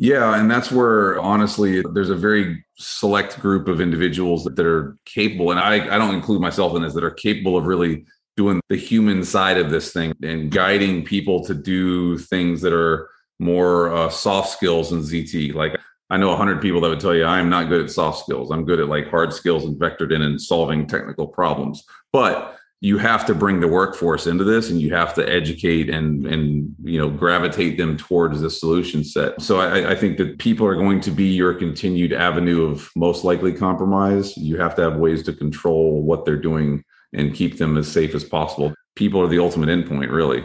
Yeah, 0.00 0.38
and 0.38 0.48
that's 0.48 0.70
where 0.70 1.18
honestly, 1.20 1.82
there's 1.92 2.10
a 2.10 2.14
very 2.14 2.64
select 2.76 3.40
group 3.40 3.66
of 3.66 3.80
individuals 3.80 4.44
that, 4.44 4.58
are 4.60 4.96
capable, 5.04 5.50
and 5.50 5.58
I, 5.58 5.74
I 5.94 5.98
don't 5.98 6.14
include 6.14 6.40
myself 6.40 6.76
in 6.76 6.82
this, 6.82 6.94
that 6.94 7.02
are 7.02 7.10
capable 7.10 7.56
of 7.56 7.66
really 7.66 8.06
doing 8.36 8.60
the 8.68 8.76
human 8.76 9.24
side 9.24 9.58
of 9.58 9.70
this 9.70 9.92
thing 9.92 10.14
and 10.22 10.52
guiding 10.52 11.04
people 11.04 11.44
to 11.44 11.54
do 11.54 12.16
things 12.16 12.60
that 12.60 12.72
are 12.72 13.10
more 13.40 13.92
uh, 13.92 14.08
soft 14.08 14.50
skills 14.50 14.90
than 14.90 15.00
ZT. 15.00 15.52
Like 15.54 15.76
I 16.10 16.16
know 16.16 16.30
a 16.30 16.36
hundred 16.36 16.62
people 16.62 16.80
that 16.80 16.88
would 16.88 17.00
tell 17.00 17.14
you 17.14 17.24
I'm 17.24 17.50
not 17.50 17.68
good 17.68 17.84
at 17.84 17.90
soft 17.90 18.24
skills. 18.24 18.50
I'm 18.50 18.64
good 18.64 18.80
at 18.80 18.88
like 18.88 19.10
hard 19.10 19.32
skills 19.32 19.64
and 19.64 19.76
vectored 19.76 20.12
in 20.12 20.22
and 20.22 20.40
solving 20.40 20.86
technical 20.86 21.26
problems. 21.26 21.84
But 22.12 22.58
you 22.80 22.96
have 22.98 23.26
to 23.26 23.34
bring 23.34 23.58
the 23.58 23.66
workforce 23.66 24.26
into 24.26 24.44
this 24.44 24.70
and 24.70 24.80
you 24.80 24.94
have 24.94 25.12
to 25.14 25.28
educate 25.28 25.90
and 25.90 26.26
and 26.26 26.74
you 26.84 26.98
know 26.98 27.10
gravitate 27.10 27.76
them 27.76 27.96
towards 27.96 28.40
the 28.40 28.50
solution 28.50 29.02
set 29.02 29.40
so 29.40 29.58
I, 29.58 29.90
I, 29.90 29.94
think 29.96 30.16
that 30.18 30.38
people 30.38 30.64
are 30.66 30.76
going 30.76 31.00
to 31.00 31.10
be 31.10 31.24
your 31.24 31.54
continued 31.54 32.12
avenue 32.12 32.70
of 32.70 32.88
most 32.94 33.24
likely 33.24 33.52
compromise 33.52 34.36
you 34.36 34.58
have 34.58 34.76
to 34.76 34.82
have 34.82 34.96
ways 34.96 35.24
to 35.24 35.32
control 35.32 36.02
what 36.02 36.24
they're 36.24 36.36
doing 36.36 36.84
and 37.12 37.34
keep 37.34 37.58
them 37.58 37.76
as 37.76 37.90
safe 37.90 38.14
as 38.14 38.22
possible 38.22 38.72
people 38.94 39.20
are 39.20 39.28
the 39.28 39.40
ultimate 39.40 39.68
endpoint 39.68 40.12
really 40.12 40.44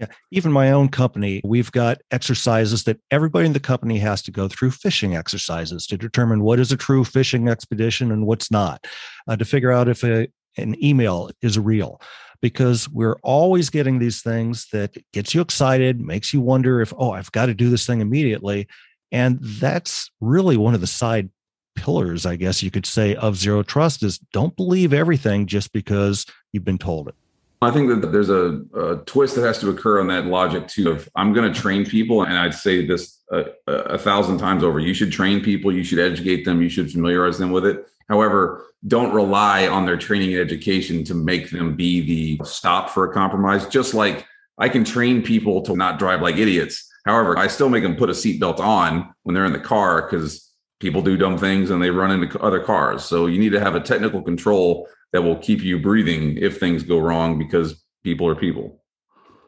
yeah. 0.00 0.06
Even 0.30 0.50
my 0.50 0.72
own 0.72 0.88
company, 0.88 1.42
we've 1.44 1.70
got 1.72 1.98
exercises 2.10 2.84
that 2.84 3.00
everybody 3.10 3.46
in 3.46 3.52
the 3.52 3.60
company 3.60 3.98
has 3.98 4.22
to 4.22 4.30
go 4.30 4.48
through 4.48 4.70
phishing 4.70 5.16
exercises 5.16 5.86
to 5.88 5.98
determine 5.98 6.42
what 6.42 6.58
is 6.58 6.72
a 6.72 6.76
true 6.76 7.04
phishing 7.04 7.50
expedition 7.50 8.10
and 8.10 8.26
what's 8.26 8.50
not, 8.50 8.86
uh, 9.28 9.36
to 9.36 9.44
figure 9.44 9.70
out 9.70 9.88
if 9.88 10.02
a, 10.02 10.26
an 10.56 10.82
email 10.82 11.30
is 11.42 11.58
real 11.58 12.00
because 12.40 12.88
we're 12.88 13.18
always 13.22 13.68
getting 13.68 13.98
these 13.98 14.22
things 14.22 14.66
that 14.72 14.96
gets 15.12 15.34
you 15.34 15.40
excited 15.40 16.00
makes 16.00 16.32
you 16.32 16.40
wonder 16.40 16.80
if 16.80 16.92
oh 16.96 17.12
i've 17.12 17.30
got 17.32 17.46
to 17.46 17.54
do 17.54 17.70
this 17.70 17.86
thing 17.86 18.00
immediately 18.00 18.66
and 19.12 19.38
that's 19.40 20.10
really 20.20 20.56
one 20.56 20.74
of 20.74 20.80
the 20.80 20.86
side 20.86 21.30
pillars 21.76 22.26
i 22.26 22.36
guess 22.36 22.62
you 22.62 22.70
could 22.70 22.86
say 22.86 23.14
of 23.16 23.36
zero 23.36 23.62
trust 23.62 24.02
is 24.02 24.18
don't 24.32 24.56
believe 24.56 24.92
everything 24.92 25.46
just 25.46 25.72
because 25.72 26.26
you've 26.52 26.64
been 26.64 26.78
told 26.78 27.08
it 27.08 27.14
I 27.62 27.70
think 27.70 27.88
that 28.00 28.10
there's 28.10 28.30
a, 28.30 28.62
a, 28.74 28.96
twist 29.04 29.34
that 29.34 29.42
has 29.42 29.58
to 29.58 29.68
occur 29.68 30.00
on 30.00 30.06
that 30.06 30.26
logic 30.26 30.66
too. 30.66 30.92
Of 30.92 31.10
I'm 31.14 31.34
going 31.34 31.52
to 31.52 31.60
train 31.60 31.84
people, 31.84 32.22
and 32.22 32.38
I'd 32.38 32.54
say 32.54 32.86
this 32.86 33.20
a, 33.30 33.44
a, 33.66 33.98
thousand 33.98 34.38
times 34.38 34.64
over. 34.64 34.80
You 34.80 34.94
should 34.94 35.12
train 35.12 35.42
people. 35.42 35.70
You 35.70 35.84
should 35.84 35.98
educate 35.98 36.44
them. 36.44 36.62
You 36.62 36.70
should 36.70 36.90
familiarize 36.90 37.36
them 37.36 37.50
with 37.50 37.66
it. 37.66 37.84
However, 38.08 38.66
don't 38.86 39.12
rely 39.12 39.68
on 39.68 39.84
their 39.84 39.98
training 39.98 40.32
and 40.32 40.40
education 40.40 41.04
to 41.04 41.14
make 41.14 41.50
them 41.50 41.76
be 41.76 42.00
the 42.38 42.44
stop 42.46 42.88
for 42.88 43.04
a 43.04 43.12
compromise. 43.12 43.66
Just 43.68 43.92
like 43.92 44.26
I 44.58 44.70
can 44.70 44.82
train 44.82 45.22
people 45.22 45.60
to 45.62 45.76
not 45.76 45.98
drive 45.98 46.22
like 46.22 46.36
idiots. 46.36 46.88
However, 47.04 47.38
I 47.38 47.46
still 47.46 47.68
make 47.68 47.82
them 47.82 47.96
put 47.96 48.08
a 48.10 48.14
seatbelt 48.14 48.58
on 48.58 49.12
when 49.22 49.34
they're 49.34 49.44
in 49.44 49.52
the 49.52 49.60
car 49.60 50.02
because 50.02 50.49
people 50.80 51.02
do 51.02 51.16
dumb 51.16 51.38
things 51.38 51.70
and 51.70 51.82
they 51.82 51.90
run 51.90 52.10
into 52.10 52.40
other 52.40 52.60
cars. 52.60 53.04
So 53.04 53.26
you 53.26 53.38
need 53.38 53.52
to 53.52 53.60
have 53.60 53.74
a 53.74 53.80
technical 53.80 54.22
control 54.22 54.88
that 55.12 55.22
will 55.22 55.36
keep 55.36 55.62
you 55.62 55.78
breathing 55.78 56.36
if 56.38 56.58
things 56.58 56.82
go 56.82 56.98
wrong 56.98 57.38
because 57.38 57.84
people 58.02 58.26
are 58.26 58.34
people. 58.34 58.82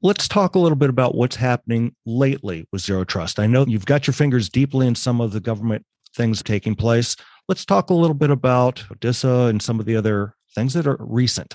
Let's 0.03 0.29
talk 0.29 0.55
a 0.55 0.59
little 0.59 0.77
bit 0.77 0.91
about 0.91 1.15
what's 1.15 1.37
happening 1.37 1.95
lately 2.05 2.67
with 2.73 2.83
Zero 2.83 3.05
Trust. 3.05 3.39
I 3.39 3.47
know 3.47 3.65
you've 3.67 3.87
got 3.87 4.07
your 4.07 4.15
fingers 4.15 4.49
deeply 4.49 4.87
in 4.87 4.95
some 4.95 5.21
of 5.21 5.33
the 5.33 5.41
government 5.41 5.87
things 6.15 6.43
taking 6.43 6.75
place. 6.75 7.17
Let's 7.49 7.65
talk 7.65 7.91
a 7.91 7.95
little 7.95 8.15
bit 8.15 8.31
about 8.31 8.85
Odessa 8.91 9.47
and 9.47 9.62
some 9.62 9.81
of 9.81 9.87
the 9.87 9.97
other 9.97 10.35
things 10.55 10.75
that 10.75 10.87
are 10.87 10.97
recent. 11.01 11.55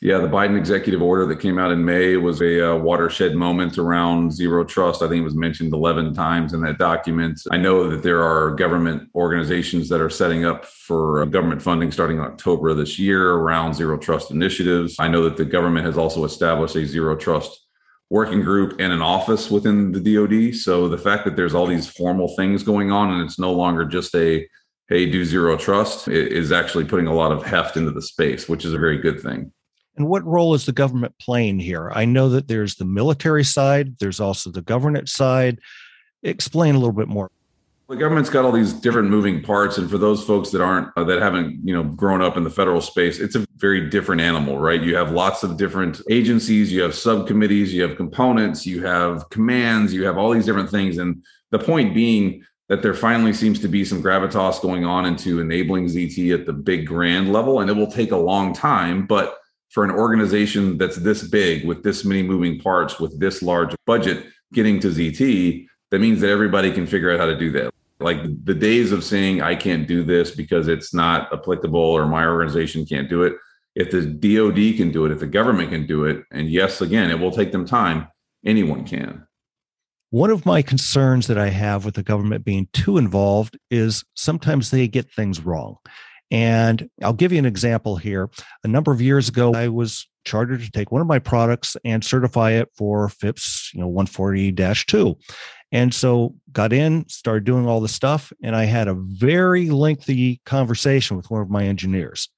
Yeah, 0.00 0.18
the 0.18 0.28
Biden 0.28 0.56
executive 0.56 1.02
order 1.02 1.26
that 1.26 1.40
came 1.40 1.58
out 1.58 1.72
in 1.72 1.84
May 1.84 2.16
was 2.16 2.40
a 2.40 2.74
uh, 2.74 2.76
watershed 2.78 3.34
moment 3.34 3.78
around 3.78 4.32
zero 4.32 4.62
trust. 4.62 5.02
I 5.02 5.08
think 5.08 5.22
it 5.22 5.24
was 5.24 5.34
mentioned 5.34 5.72
11 5.72 6.14
times 6.14 6.54
in 6.54 6.60
that 6.60 6.78
document. 6.78 7.40
I 7.50 7.56
know 7.56 7.90
that 7.90 8.04
there 8.04 8.22
are 8.22 8.52
government 8.52 9.10
organizations 9.16 9.88
that 9.88 10.00
are 10.00 10.08
setting 10.08 10.44
up 10.44 10.66
for 10.66 11.22
uh, 11.22 11.24
government 11.24 11.60
funding 11.60 11.90
starting 11.90 12.18
in 12.18 12.22
October 12.22 12.68
of 12.68 12.76
this 12.76 12.96
year 12.96 13.32
around 13.32 13.74
zero 13.74 13.98
trust 13.98 14.30
initiatives. 14.30 14.94
I 15.00 15.08
know 15.08 15.24
that 15.24 15.36
the 15.36 15.44
government 15.44 15.84
has 15.84 15.98
also 15.98 16.24
established 16.24 16.76
a 16.76 16.86
zero 16.86 17.16
trust 17.16 17.66
working 18.08 18.40
group 18.40 18.76
and 18.78 18.92
an 18.92 19.02
office 19.02 19.50
within 19.50 19.90
the 19.90 20.00
DoD. 20.00 20.54
So 20.54 20.88
the 20.88 20.96
fact 20.96 21.24
that 21.24 21.34
there's 21.34 21.56
all 21.56 21.66
these 21.66 21.88
formal 21.88 22.36
things 22.36 22.62
going 22.62 22.92
on 22.92 23.10
and 23.10 23.24
it's 23.24 23.40
no 23.40 23.52
longer 23.52 23.84
just 23.84 24.14
a 24.14 24.48
hey, 24.88 25.10
do 25.10 25.24
zero 25.24 25.56
trust 25.56 26.06
is 26.08 26.52
actually 26.52 26.84
putting 26.84 27.08
a 27.08 27.12
lot 27.12 27.32
of 27.32 27.44
heft 27.44 27.76
into 27.76 27.90
the 27.90 28.00
space, 28.00 28.48
which 28.48 28.64
is 28.64 28.72
a 28.72 28.78
very 28.78 28.96
good 28.96 29.20
thing. 29.20 29.52
And 29.98 30.08
what 30.08 30.24
role 30.24 30.54
is 30.54 30.64
the 30.64 30.72
government 30.72 31.14
playing 31.18 31.58
here? 31.58 31.90
I 31.92 32.04
know 32.04 32.28
that 32.30 32.46
there's 32.46 32.76
the 32.76 32.84
military 32.84 33.44
side, 33.44 33.98
there's 33.98 34.20
also 34.20 34.50
the 34.50 34.62
governance 34.62 35.12
side. 35.12 35.58
Explain 36.22 36.76
a 36.76 36.78
little 36.78 36.94
bit 36.94 37.08
more. 37.08 37.30
The 37.88 37.96
government's 37.96 38.30
got 38.30 38.44
all 38.44 38.52
these 38.52 38.72
different 38.74 39.08
moving 39.08 39.42
parts, 39.42 39.78
and 39.78 39.90
for 39.90 39.96
those 39.96 40.22
folks 40.22 40.50
that 40.50 40.60
aren't 40.60 40.88
uh, 40.96 41.04
that 41.04 41.22
haven't 41.22 41.60
you 41.64 41.74
know 41.74 41.82
grown 41.82 42.20
up 42.20 42.36
in 42.36 42.44
the 42.44 42.50
federal 42.50 42.82
space, 42.82 43.18
it's 43.18 43.34
a 43.34 43.46
very 43.56 43.88
different 43.88 44.20
animal, 44.20 44.58
right? 44.58 44.80
You 44.80 44.94
have 44.94 45.10
lots 45.10 45.42
of 45.42 45.56
different 45.56 46.00
agencies, 46.10 46.70
you 46.70 46.82
have 46.82 46.94
subcommittees, 46.94 47.72
you 47.72 47.82
have 47.82 47.96
components, 47.96 48.66
you 48.66 48.84
have 48.84 49.28
commands, 49.30 49.94
you 49.94 50.04
have 50.04 50.18
all 50.18 50.30
these 50.32 50.44
different 50.44 50.70
things, 50.70 50.98
and 50.98 51.24
the 51.50 51.58
point 51.58 51.94
being 51.94 52.44
that 52.68 52.82
there 52.82 52.94
finally 52.94 53.32
seems 53.32 53.58
to 53.60 53.68
be 53.68 53.84
some 53.84 54.02
gravitas 54.02 54.60
going 54.60 54.84
on 54.84 55.06
into 55.06 55.40
enabling 55.40 55.86
ZT 55.86 56.34
at 56.34 56.44
the 56.44 56.52
big 56.52 56.86
grand 56.86 57.32
level. 57.32 57.60
And 57.60 57.70
it 57.70 57.76
will 57.76 57.90
take 57.90 58.12
a 58.12 58.16
long 58.16 58.52
time. 58.52 59.06
But 59.06 59.37
for 59.70 59.84
an 59.84 59.90
organization 59.90 60.78
that's 60.78 60.96
this 60.96 61.26
big 61.26 61.66
with 61.66 61.82
this 61.82 62.04
many 62.04 62.22
moving 62.22 62.58
parts, 62.58 62.98
with 62.98 63.18
this 63.20 63.42
large 63.42 63.74
budget 63.86 64.26
getting 64.52 64.80
to 64.80 64.88
ZT, 64.88 65.66
that 65.90 66.00
means 66.00 66.20
that 66.20 66.30
everybody 66.30 66.72
can 66.72 66.86
figure 66.86 67.10
out 67.10 67.20
how 67.20 67.26
to 67.26 67.36
do 67.36 67.50
that. 67.52 67.72
Like 68.00 68.18
the 68.44 68.54
days 68.54 68.92
of 68.92 69.04
saying, 69.04 69.42
I 69.42 69.54
can't 69.54 69.86
do 69.86 70.04
this 70.04 70.30
because 70.30 70.68
it's 70.68 70.94
not 70.94 71.32
applicable 71.32 71.80
or 71.80 72.06
my 72.06 72.26
organization 72.26 72.86
can't 72.86 73.08
do 73.08 73.24
it. 73.24 73.34
If 73.74 73.90
the 73.90 74.02
DoD 74.02 74.76
can 74.76 74.90
do 74.90 75.04
it, 75.04 75.12
if 75.12 75.20
the 75.20 75.26
government 75.26 75.70
can 75.70 75.86
do 75.86 76.04
it, 76.04 76.24
and 76.30 76.48
yes, 76.48 76.80
again, 76.80 77.10
it 77.10 77.18
will 77.18 77.30
take 77.30 77.52
them 77.52 77.66
time, 77.66 78.08
anyone 78.44 78.84
can. 78.84 79.26
One 80.10 80.30
of 80.30 80.46
my 80.46 80.62
concerns 80.62 81.26
that 81.26 81.36
I 81.36 81.50
have 81.50 81.84
with 81.84 81.94
the 81.94 82.02
government 82.02 82.44
being 82.44 82.68
too 82.72 82.96
involved 82.96 83.58
is 83.70 84.04
sometimes 84.14 84.70
they 84.70 84.88
get 84.88 85.12
things 85.12 85.44
wrong. 85.44 85.76
And 86.30 86.90
I'll 87.02 87.12
give 87.12 87.32
you 87.32 87.38
an 87.38 87.46
example 87.46 87.96
here. 87.96 88.28
A 88.62 88.68
number 88.68 88.92
of 88.92 89.00
years 89.00 89.28
ago, 89.28 89.54
I 89.54 89.68
was 89.68 90.06
chartered 90.24 90.60
to 90.60 90.70
take 90.70 90.92
one 90.92 91.00
of 91.00 91.06
my 91.06 91.18
products 91.18 91.76
and 91.84 92.04
certify 92.04 92.52
it 92.52 92.68
for 92.76 93.08
FIPS, 93.08 93.70
you 93.72 93.80
know, 93.80 93.90
140-2. 93.90 95.16
And 95.72 95.92
so 95.92 96.34
got 96.52 96.72
in, 96.72 97.08
started 97.08 97.44
doing 97.44 97.66
all 97.66 97.80
the 97.80 97.88
stuff, 97.88 98.32
and 98.42 98.54
I 98.54 98.64
had 98.64 98.88
a 98.88 98.94
very 98.94 99.70
lengthy 99.70 100.40
conversation 100.44 101.16
with 101.16 101.30
one 101.30 101.42
of 101.42 101.50
my 101.50 101.64
engineers 101.64 102.28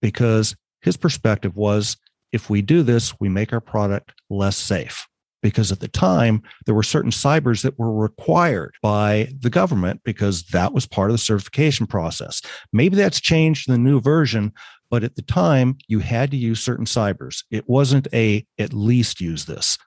because 0.00 0.54
his 0.80 0.96
perspective 0.96 1.56
was 1.56 1.96
if 2.32 2.50
we 2.50 2.62
do 2.62 2.82
this, 2.82 3.18
we 3.20 3.28
make 3.28 3.52
our 3.52 3.60
product 3.60 4.12
less 4.30 4.56
safe 4.56 5.07
because 5.42 5.70
at 5.72 5.80
the 5.80 5.88
time 5.88 6.42
there 6.66 6.74
were 6.74 6.82
certain 6.82 7.12
ciphers 7.12 7.62
that 7.62 7.78
were 7.78 7.92
required 7.92 8.74
by 8.82 9.28
the 9.40 9.50
government 9.50 10.00
because 10.04 10.44
that 10.44 10.72
was 10.72 10.86
part 10.86 11.10
of 11.10 11.14
the 11.14 11.18
certification 11.18 11.86
process. 11.86 12.42
Maybe 12.72 12.96
that's 12.96 13.20
changed 13.20 13.68
in 13.68 13.72
the 13.72 13.90
new 13.90 14.00
version, 14.00 14.52
but 14.90 15.04
at 15.04 15.16
the 15.16 15.22
time 15.22 15.76
you 15.86 16.00
had 16.00 16.30
to 16.30 16.36
use 16.36 16.60
certain 16.60 16.86
ciphers. 16.86 17.44
It 17.50 17.68
wasn't 17.68 18.08
a 18.12 18.46
at 18.58 18.72
least 18.72 19.20
use 19.20 19.44
this. 19.44 19.78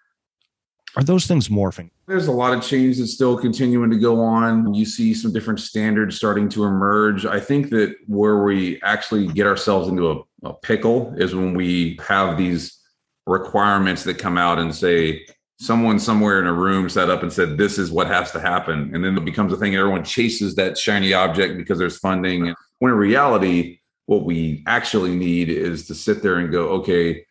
Are 0.98 1.04
those 1.04 1.26
things 1.26 1.48
morphing? 1.48 1.90
There's 2.08 2.28
a 2.28 2.34
lot 2.34 2.54
of 2.54 2.62
change 2.62 2.98
that's 2.98 3.14
still 3.14 3.38
continuing 3.38 3.90
to 3.92 3.98
go 3.98 4.20
on. 4.20 4.74
You 4.74 4.86
see 4.86 5.14
some 5.14 5.32
different 5.32 5.62
standards 5.62 6.18
starting 6.18 6.50
to 6.50 6.66
emerge. 6.66 7.26
I 7.26 7.40
think 7.40 7.70
that 7.70 7.96
where 8.08 8.44
we 8.44 8.82
actually 8.82 9.28
get 9.28 9.48
ourselves 9.48 9.88
into 9.88 10.12
a, 10.12 10.22
a 10.44 10.54
pickle 10.54 11.14
is 11.18 11.34
when 11.34 11.54
we 11.54 11.98
have 12.06 12.38
these 12.38 12.78
requirements 13.26 14.04
that 14.04 14.18
come 14.18 14.38
out 14.38 14.60
and 14.60 14.76
say 14.76 15.26
someone 15.62 16.00
somewhere 16.00 16.40
in 16.40 16.48
a 16.48 16.54
room 16.54 16.90
sat 16.90 17.10
up 17.10 17.22
and 17.22 17.32
said, 17.32 17.58
This 17.58 17.78
is 17.78 17.92
what 17.92 18.08
has 18.08 18.32
to 18.32 18.40
happen. 18.40 18.94
And 18.94 19.04
then 19.04 19.16
it 19.16 19.26
becomes 19.26 19.54
a 19.54 19.58
thing. 19.58 19.76
Everyone 19.76 20.04
chases 20.04 20.56
that 20.56 20.78
shiny 20.78 21.14
object 21.14 21.56
because 21.56 21.78
there's 21.78 22.00
funding. 22.00 22.54
When 22.80 22.92
in 22.92 22.98
reality, 22.98 23.80
what 24.08 24.26
we 24.26 24.64
actually 24.66 25.16
need 25.16 25.50
is 25.50 25.86
to 25.88 25.96
sit 25.96 26.24
there 26.24 26.38
and 26.38 26.52
go, 26.52 26.70
okay, 26.70 27.26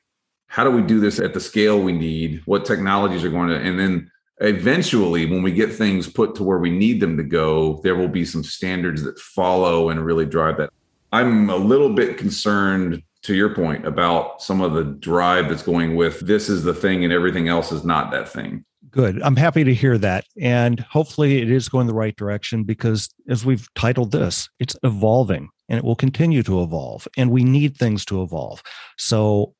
how 0.47 0.65
do 0.65 0.71
we 0.71 0.83
do 0.83 1.01
this 1.01 1.19
at 1.19 1.35
the 1.35 1.41
scale 1.41 1.81
we 1.81 1.93
need? 1.93 2.43
What 2.47 2.65
technologies 2.65 3.25
are 3.25 3.31
going 3.31 3.49
to, 3.49 3.57
and 3.57 3.79
then 3.79 4.11
eventually, 4.39 5.27
when 5.27 5.43
we 5.43 5.53
get 5.53 5.73
things 5.73 6.09
put 6.09 6.35
to 6.37 6.45
where 6.45 6.59
we 6.59 6.71
need 6.71 7.01
them 7.01 7.17
to 7.17 7.23
go, 7.23 7.81
there 7.83 7.97
will 7.97 8.09
be 8.09 8.25
some 8.25 8.43
standards 8.43 9.03
that 9.03 9.19
follow 9.19 9.91
and 9.91 10.05
really 10.05 10.25
drive 10.25 10.57
that. 10.59 10.71
I'm 11.13 11.51
a 11.51 11.57
little 11.57 11.93
bit 11.93 12.17
concerned 12.17 13.03
to 13.23 13.35
your 13.35 13.55
point 13.55 13.87
about 13.87 14.41
some 14.43 14.61
of 14.61 14.73
the 14.73 14.85
drive 14.85 15.49
that's 15.49 15.63
going 15.63 15.97
with 15.97 16.21
this 16.21 16.49
is 16.49 16.63
the 16.65 16.75
thing 16.75 17.05
and 17.05 17.13
everything 17.13 17.49
else 17.49 17.71
is 17.71 17.85
not 17.85 18.11
that 18.11 18.29
thing. 18.29 18.65
Good. 18.91 19.23
I'm 19.23 19.37
happy 19.37 19.63
to 19.63 19.75
hear 19.75 19.99
that. 19.99 20.25
And 20.41 20.81
hopefully 20.81 21.41
it 21.43 21.51
is 21.51 21.69
going 21.69 21.87
the 21.87 21.95
right 21.95 22.17
direction 22.17 22.65
because 22.65 23.09
as 23.29 23.45
we've 23.45 23.69
titled 23.75 24.11
this, 24.11 24.49
it's 24.59 24.77
evolving. 24.83 25.49
and 25.69 25.79
it 25.79 25.85
will 25.85 25.97
continue 25.97 26.43
to 26.43 26.63
evolve. 26.63 27.07
And 27.17 27.31
we 27.31 27.45
need 27.45 27.77
things 27.77 28.05
to 28.07 28.23
evolve. 28.23 28.63
So, 28.99 29.55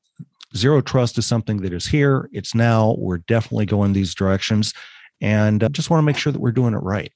zero 0.53 0.81
trust 0.81 1.17
is 1.17 1.25
something 1.25 1.61
that 1.61 1.71
is 1.71 1.87
here. 1.87 2.29
It's 2.33 2.53
now. 2.53 2.95
We're 2.97 3.19
definitely 3.19 3.65
going 3.65 3.93
these 3.93 4.13
directions. 4.13 4.73
And 5.21 5.63
uh, 5.63 5.69
just 5.69 5.89
want 5.89 5.99
to 5.99 6.05
make 6.05 6.17
sure 6.17 6.33
that 6.33 6.41
we're 6.41 6.51
doing 6.51 6.73
it 6.73 6.79
right. 6.83 7.13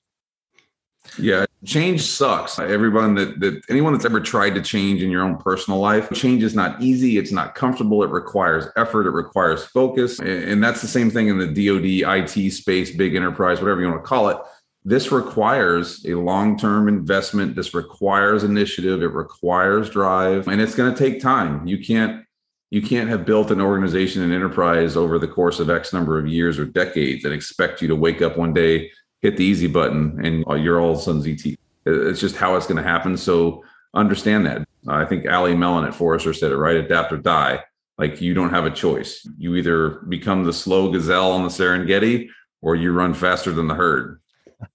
Yeah, 1.18 1.46
change 1.64 2.02
sucks. 2.02 2.60
Everyone 2.60 3.16
that, 3.16 3.40
that 3.40 3.62
anyone 3.70 3.94
that's 3.94 4.06
ever 4.06 4.20
tried 4.20 4.56
to 4.56 4.62
change 4.62 5.02
in 5.02 5.10
your 5.10 5.24
own 5.24 5.38
personal 5.38 5.80
life, 5.80 6.10
change 6.12 6.44
is 6.44 6.56
not 6.56 6.82
easy. 6.82 7.18
It's 7.18 7.32
not 7.32 7.56
comfortable. 7.56 8.04
It 8.04 8.10
requires 8.10 8.68
effort. 8.76 9.08
It 9.08 9.12
requires 9.12 9.66
focus. 9.66 10.20
And 10.20 10.64
that's 10.64 10.82
the 10.82 10.88
same 10.88 11.10
thing 11.10 11.30
in 11.30 11.38
the 11.38 11.48
DoD, 11.48 12.18
IT 12.18 12.52
space, 12.52 12.92
big 12.92 13.16
enterprise, 13.16 13.62
whatever 13.62 13.82
you 13.82 13.88
want 13.90 14.04
to 14.04 14.08
call 14.08 14.30
it. 14.30 14.38
This 14.84 15.12
requires 15.12 16.06
a 16.06 16.14
long 16.14 16.60
term 16.60 16.88
investment. 16.88 17.56
This 17.56 17.74
requires 17.74 18.44
initiative. 18.44 19.02
It 19.02 19.14
requires 19.14 19.90
drive, 19.90 20.48
and 20.48 20.62
it's 20.62 20.76
going 20.76 20.94
to 20.94 20.98
take 20.98 21.20
time. 21.20 21.66
You 21.66 21.84
can't 21.84 22.24
you 22.72 22.82
can't 22.82 23.10
have 23.10 23.26
built 23.26 23.52
an 23.52 23.62
organization 23.62 24.22
and 24.22 24.34
enterprise 24.34 24.98
over 24.98 25.18
the 25.18 25.28
course 25.28 25.60
of 25.60 25.70
X 25.70 25.94
number 25.94 26.20
of 26.20 26.28
years 26.28 26.60
or 26.60 26.66
decades 26.66 27.24
and 27.24 27.34
expect 27.34 27.82
you 27.82 27.88
to 27.88 27.96
wake 27.96 28.22
up 28.22 28.38
one 28.38 28.54
day, 28.54 28.92
hit 29.22 29.38
the 29.38 29.46
easy 29.46 29.68
button, 29.68 30.24
and 30.26 30.64
you're 30.64 30.80
all 30.80 30.92
of 30.92 31.00
a 31.00 31.02
sudden 31.02 31.22
ZT. 31.22 31.58
It's 31.86 32.20
just 32.20 32.36
how 32.36 32.56
it's 32.56 32.68
going 32.68 32.82
to 32.82 32.90
happen. 32.90 33.16
So 33.18 33.64
understand 33.94 34.46
that. 34.46 34.68
I 34.88 35.06
think 35.06 35.26
Allie 35.26 35.56
Mellen 35.56 35.86
at 35.86 35.96
Forrester 35.96 36.34
said 36.34 36.52
it 36.52 36.58
right: 36.58 36.76
adapt 36.76 37.12
or 37.12 37.18
die. 37.18 37.64
Like 37.98 38.22
you 38.22 38.34
don't 38.34 38.50
have 38.50 38.66
a 38.66 38.72
choice. 38.72 39.28
You 39.38 39.56
either 39.56 40.02
become 40.10 40.44
the 40.44 40.54
slow 40.54 40.92
gazelle 40.92 41.32
on 41.32 41.44
the 41.44 41.50
Serengeti, 41.50 42.30
or 42.62 42.76
you 42.76 42.92
run 42.92 43.14
faster 43.14 43.52
than 43.52 43.68
the 43.68 43.76
herd. 43.76 44.20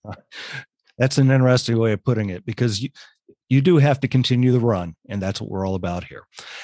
that's 0.98 1.18
an 1.18 1.30
interesting 1.30 1.78
way 1.78 1.92
of 1.92 2.04
putting 2.04 2.30
it 2.30 2.44
because 2.44 2.82
you 2.82 2.90
you 3.48 3.60
do 3.60 3.78
have 3.78 3.98
to 4.00 4.08
continue 4.08 4.52
the 4.52 4.60
run 4.60 4.94
and 5.08 5.20
that's 5.20 5.40
what 5.40 5.50
we're 5.50 5.66
all 5.66 5.74
about 5.74 6.04
here 6.04 6.22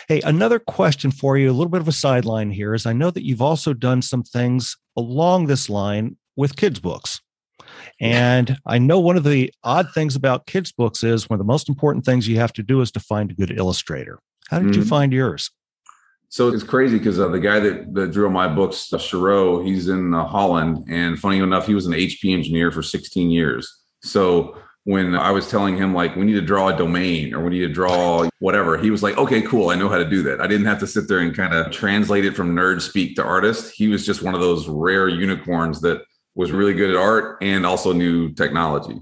hey 0.09 0.21
another 0.21 0.59
question 0.59 1.11
for 1.11 1.37
you 1.37 1.51
a 1.51 1.53
little 1.53 1.71
bit 1.71 1.81
of 1.81 1.89
a 1.89 1.93
sideline 1.93 2.51
here 2.51 2.75
is 2.75 2.87
i 2.87 2.93
know 2.93 3.11
that 3.11 3.25
you've 3.25 3.43
also 3.43 3.75
done 3.75 4.01
some 4.01 4.23
things 4.23 4.77
along 4.97 5.47
this 5.47 5.69
line 5.69 6.17
with 6.37 6.57
kids 6.57 6.79
books 6.79 7.21
and 8.01 8.57
i 8.67 8.79
know 8.79 9.01
one 9.01 9.17
of 9.17 9.25
the 9.25 9.53
odd 9.65 9.87
things 9.95 10.17
about 10.17 10.47
kids 10.47 10.73
books 10.73 11.03
is 11.03 11.29
one 11.29 11.35
of 11.35 11.45
the 11.45 11.51
most 11.51 11.69
important 11.69 12.05
things 12.05 12.29
you 12.29 12.39
have 12.39 12.53
to 12.53 12.63
do 12.63 12.81
is 12.81 12.91
to 12.91 13.01
find 13.01 13.31
a 13.31 13.35
good 13.35 13.57
illustrator 13.59 14.19
how 14.49 14.59
did 14.59 14.71
mm-hmm. 14.71 14.81
you 14.81 14.87
find 14.87 15.13
yours 15.13 15.51
so 16.29 16.49
it's 16.49 16.63
crazy 16.63 16.99
because 16.99 17.21
uh, 17.21 17.29
the 17.29 17.41
guy 17.41 17.61
that, 17.61 17.95
that 17.95 18.13
drew 18.13 18.29
my 18.29 18.49
books, 18.49 18.93
uh, 18.93 18.99
Shiro, 18.99 19.63
he's 19.63 19.89
in 19.89 20.13
uh, 20.13 20.27
Holland. 20.27 20.85
And 20.89 21.19
funny 21.19 21.39
enough, 21.39 21.67
he 21.67 21.75
was 21.75 21.87
an 21.87 21.93
HP 21.93 22.33
engineer 22.35 22.71
for 22.71 22.83
16 22.83 23.31
years. 23.31 23.73
So 24.03 24.59
when 24.85 25.15
I 25.15 25.31
was 25.31 25.49
telling 25.49 25.77
him, 25.77 25.95
like, 25.95 26.15
we 26.15 26.25
need 26.25 26.35
to 26.35 26.41
draw 26.41 26.69
a 26.69 26.77
domain 26.77 27.35
or 27.35 27.43
we 27.43 27.51
need 27.51 27.67
to 27.67 27.73
draw 27.73 28.29
whatever, 28.41 28.77
he 28.77 28.91
was 28.91 29.03
like, 29.03 29.17
okay, 29.17 29.43
cool. 29.43 29.71
I 29.71 29.77
know 29.77 29.89
how 29.89 29.99
to 29.99 30.09
do 30.09 30.23
that. 30.25 30.41
I 30.41 30.47
didn't 30.47 30.67
have 30.67 30.79
to 30.81 30.87
sit 30.87 31.09
there 31.09 31.21
and 31.21 31.35
kind 31.35 31.55
of 31.55 31.73
translate 31.73 32.25
it 32.25 32.37
from 32.37 32.55
nerd 32.55 32.81
speak 32.81 33.17
to 33.17 33.25
artist. 33.25 33.73
He 33.75 33.89
was 33.89 34.05
just 34.05 34.23
one 34.23 34.35
of 34.35 34.41
those 34.41 34.69
rare 34.69 35.09
unicorns 35.09 35.81
that 35.81 36.03
was 36.37 36.53
really 36.53 36.75
good 36.75 36.91
at 36.91 36.97
art 36.97 37.39
and 37.41 37.67
also 37.67 37.93
knew 37.93 38.31
technology. 38.31 39.01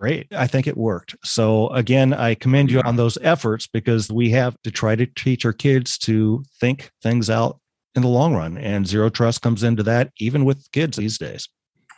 Great. 0.00 0.26
I 0.32 0.48
think 0.48 0.66
it 0.66 0.76
worked. 0.76 1.14
So, 1.22 1.68
again, 1.68 2.12
I 2.12 2.34
commend 2.34 2.72
you 2.72 2.80
on 2.80 2.96
those 2.96 3.16
efforts 3.22 3.68
because 3.68 4.10
we 4.10 4.30
have 4.30 4.60
to 4.64 4.70
try 4.72 4.96
to 4.96 5.06
teach 5.06 5.44
our 5.44 5.52
kids 5.52 5.96
to 5.98 6.42
think 6.60 6.90
things 7.02 7.30
out 7.30 7.60
in 7.94 8.02
the 8.02 8.08
long 8.08 8.34
run. 8.34 8.58
And 8.58 8.84
zero 8.84 9.10
trust 9.10 9.42
comes 9.42 9.62
into 9.62 9.84
that, 9.84 10.10
even 10.18 10.44
with 10.44 10.66
kids 10.72 10.96
these 10.96 11.18
days. 11.18 11.48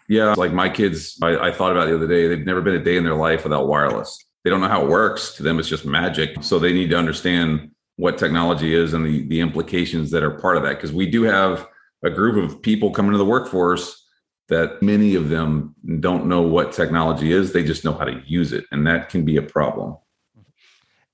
Yeah. 0.06 0.34
Like 0.36 0.52
my 0.52 0.68
kids, 0.68 1.18
I, 1.22 1.48
I 1.48 1.52
thought 1.52 1.72
about 1.72 1.86
the 1.86 1.94
other 1.94 2.06
day, 2.06 2.28
they've 2.28 2.44
never 2.44 2.60
been 2.60 2.74
a 2.74 2.84
day 2.84 2.98
in 2.98 3.04
their 3.04 3.14
life 3.14 3.44
without 3.44 3.68
wireless. 3.68 4.22
They 4.42 4.50
don't 4.50 4.60
know 4.60 4.68
how 4.68 4.82
it 4.82 4.90
works. 4.90 5.32
To 5.36 5.42
them, 5.42 5.58
it's 5.58 5.68
just 5.68 5.86
magic. 5.86 6.42
So, 6.42 6.58
they 6.58 6.74
need 6.74 6.90
to 6.90 6.98
understand 6.98 7.70
what 7.96 8.18
technology 8.18 8.74
is 8.74 8.92
and 8.92 9.06
the, 9.06 9.26
the 9.28 9.40
implications 9.40 10.10
that 10.10 10.22
are 10.22 10.32
part 10.32 10.58
of 10.58 10.62
that. 10.64 10.74
Because 10.74 10.92
we 10.92 11.08
do 11.08 11.22
have 11.22 11.66
a 12.04 12.10
group 12.10 12.36
of 12.36 12.60
people 12.60 12.90
coming 12.90 13.12
to 13.12 13.18
the 13.18 13.24
workforce 13.24 14.03
that 14.48 14.82
many 14.82 15.14
of 15.14 15.28
them 15.28 15.74
don't 16.00 16.26
know 16.26 16.42
what 16.42 16.72
technology 16.72 17.32
is. 17.32 17.52
They 17.52 17.64
just 17.64 17.84
know 17.84 17.94
how 17.94 18.04
to 18.04 18.22
use 18.26 18.52
it. 18.52 18.64
And 18.70 18.86
that 18.86 19.08
can 19.08 19.24
be 19.24 19.36
a 19.36 19.42
problem. 19.42 19.96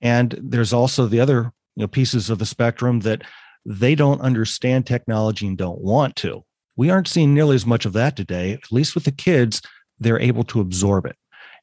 And 0.00 0.38
there's 0.42 0.72
also 0.72 1.06
the 1.06 1.20
other 1.20 1.52
you 1.76 1.82
know, 1.82 1.88
pieces 1.88 2.30
of 2.30 2.38
the 2.38 2.46
spectrum 2.46 3.00
that 3.00 3.22
they 3.64 3.94
don't 3.94 4.20
understand 4.20 4.86
technology 4.86 5.46
and 5.46 5.56
don't 5.56 5.80
want 5.80 6.16
to. 6.16 6.44
We 6.76 6.90
aren't 6.90 7.08
seeing 7.08 7.34
nearly 7.34 7.56
as 7.56 7.66
much 7.66 7.84
of 7.84 7.92
that 7.92 8.16
today, 8.16 8.52
at 8.52 8.72
least 8.72 8.94
with 8.94 9.04
the 9.04 9.12
kids, 9.12 9.60
they're 9.98 10.20
able 10.20 10.44
to 10.44 10.60
absorb 10.60 11.06
it. 11.06 11.16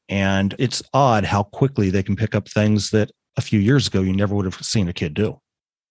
And 0.08 0.56
it's 0.60 0.84
odd 0.94 1.26
how 1.26 1.44
quickly 1.44 1.90
they 1.90 2.04
can 2.04 2.16
pick 2.16 2.36
up 2.36 2.48
things 2.48 2.92
that 2.92 3.12
a 3.36 3.42
few 3.42 3.60
years 3.60 3.88
ago 3.88 4.02
you 4.02 4.14
never 4.14 4.36
would 4.36 4.46
have 4.46 4.56
seen 4.56 4.88
a 4.88 4.94
kid 4.94 5.14
do. 5.14 5.40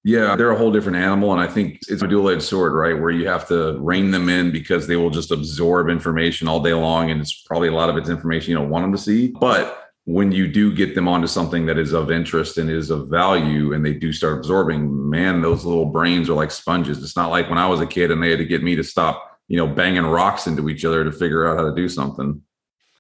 Yeah, 0.07 0.37
they're 0.37 0.53
a 0.53 0.57
whole 0.57 0.71
different 0.71 0.99
animal. 0.99 1.33
And 1.33 1.41
I 1.41 1.49
think 1.49 1.81
it's 1.89 2.01
a 2.01 2.07
dual 2.07 2.31
edged 2.31 2.45
sword, 2.45 2.75
right? 2.75 2.97
Where 2.97 3.11
you 3.11 3.27
have 3.27 3.49
to 3.49 3.77
rein 3.81 4.13
them 4.13 4.29
in 4.29 4.53
because 4.53 4.87
they 4.87 4.95
will 4.95 5.11
just 5.11 5.33
absorb 5.33 5.89
information 5.89 6.47
all 6.47 6.61
day 6.61 6.75
long. 6.75 7.11
And 7.11 7.21
it's 7.21 7.43
probably 7.43 7.67
a 7.67 7.73
lot 7.73 7.91
of 7.91 7.97
it's 7.97 8.09
information 8.09 8.51
you 8.51 8.57
don't 8.57 8.71
want 8.71 8.85
them 8.85 8.93
to 8.93 8.99
see. 8.99 9.33
But 9.41 9.91
when 10.05 10.31
you 10.31 10.47
do 10.47 10.73
get 10.73 10.95
them 10.95 11.09
onto 11.09 11.27
something 11.27 11.67
that 11.67 11.77
is 11.77 11.93
of 11.93 12.13
interest 12.13 12.57
and 12.57 12.71
is 12.71 12.91
of 12.91 13.09
value 13.09 13.73
and 13.73 13.85
they 13.85 13.95
do 13.95 14.13
start 14.13 14.39
absorbing, 14.39 15.11
man, 15.11 15.43
those 15.43 15.65
little 15.65 15.87
brains 15.87 16.31
are 16.31 16.35
like 16.35 16.53
sponges. 16.53 17.03
It's 17.03 17.17
not 17.17 17.33
like 17.33 17.49
when 17.49 17.59
I 17.59 17.67
was 17.67 17.81
a 17.81 17.87
kid 17.87 18.13
and 18.13 18.23
they 18.23 18.31
had 18.31 18.39
to 18.39 18.45
get 18.45 18.63
me 18.63 18.77
to 18.77 18.85
stop, 18.85 19.41
you 19.49 19.57
know, 19.57 19.67
banging 19.67 20.07
rocks 20.07 20.47
into 20.47 20.69
each 20.69 20.85
other 20.85 21.03
to 21.03 21.11
figure 21.11 21.49
out 21.49 21.59
how 21.59 21.65
to 21.65 21.75
do 21.75 21.89
something. 21.89 22.41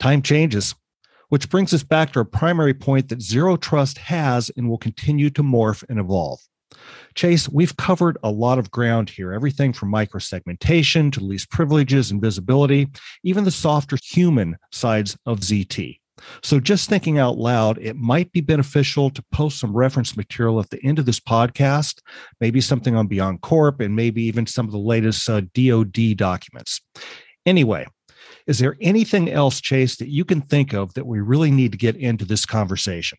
Time 0.00 0.22
changes, 0.22 0.74
which 1.28 1.50
brings 1.50 1.72
us 1.72 1.84
back 1.84 2.14
to 2.14 2.18
our 2.18 2.24
primary 2.24 2.74
point 2.74 3.10
that 3.10 3.22
zero 3.22 3.56
trust 3.56 3.98
has 3.98 4.50
and 4.56 4.68
will 4.68 4.76
continue 4.76 5.30
to 5.30 5.44
morph 5.44 5.84
and 5.88 6.00
evolve. 6.00 6.40
Chase, 7.14 7.48
we've 7.48 7.76
covered 7.76 8.18
a 8.22 8.30
lot 8.30 8.58
of 8.58 8.70
ground 8.70 9.10
here 9.10 9.32
everything 9.32 9.72
from 9.72 9.92
microsegmentation 9.92 11.12
to 11.12 11.20
least 11.20 11.50
privileges 11.50 12.10
and 12.10 12.20
visibility, 12.20 12.88
even 13.24 13.44
the 13.44 13.50
softer 13.50 13.96
human 14.02 14.56
sides 14.72 15.16
of 15.26 15.40
ZT. 15.40 15.98
So, 16.42 16.60
just 16.60 16.88
thinking 16.88 17.18
out 17.18 17.36
loud, 17.36 17.78
it 17.78 17.96
might 17.96 18.32
be 18.32 18.40
beneficial 18.40 19.10
to 19.10 19.24
post 19.32 19.60
some 19.60 19.76
reference 19.76 20.16
material 20.16 20.60
at 20.60 20.70
the 20.70 20.82
end 20.82 20.98
of 20.98 21.06
this 21.06 21.20
podcast, 21.20 22.00
maybe 22.40 22.60
something 22.60 22.96
on 22.96 23.06
Beyond 23.06 23.42
Corp, 23.42 23.80
and 23.80 23.94
maybe 23.94 24.22
even 24.22 24.46
some 24.46 24.66
of 24.66 24.72
the 24.72 24.78
latest 24.78 25.28
uh, 25.28 25.42
DoD 25.54 26.16
documents. 26.16 26.80
Anyway, 27.44 27.86
is 28.46 28.58
there 28.58 28.76
anything 28.80 29.30
else, 29.30 29.60
Chase, 29.60 29.96
that 29.96 30.08
you 30.08 30.24
can 30.24 30.40
think 30.40 30.72
of 30.72 30.94
that 30.94 31.06
we 31.06 31.20
really 31.20 31.50
need 31.50 31.72
to 31.72 31.78
get 31.78 31.96
into 31.96 32.24
this 32.24 32.46
conversation? 32.46 33.18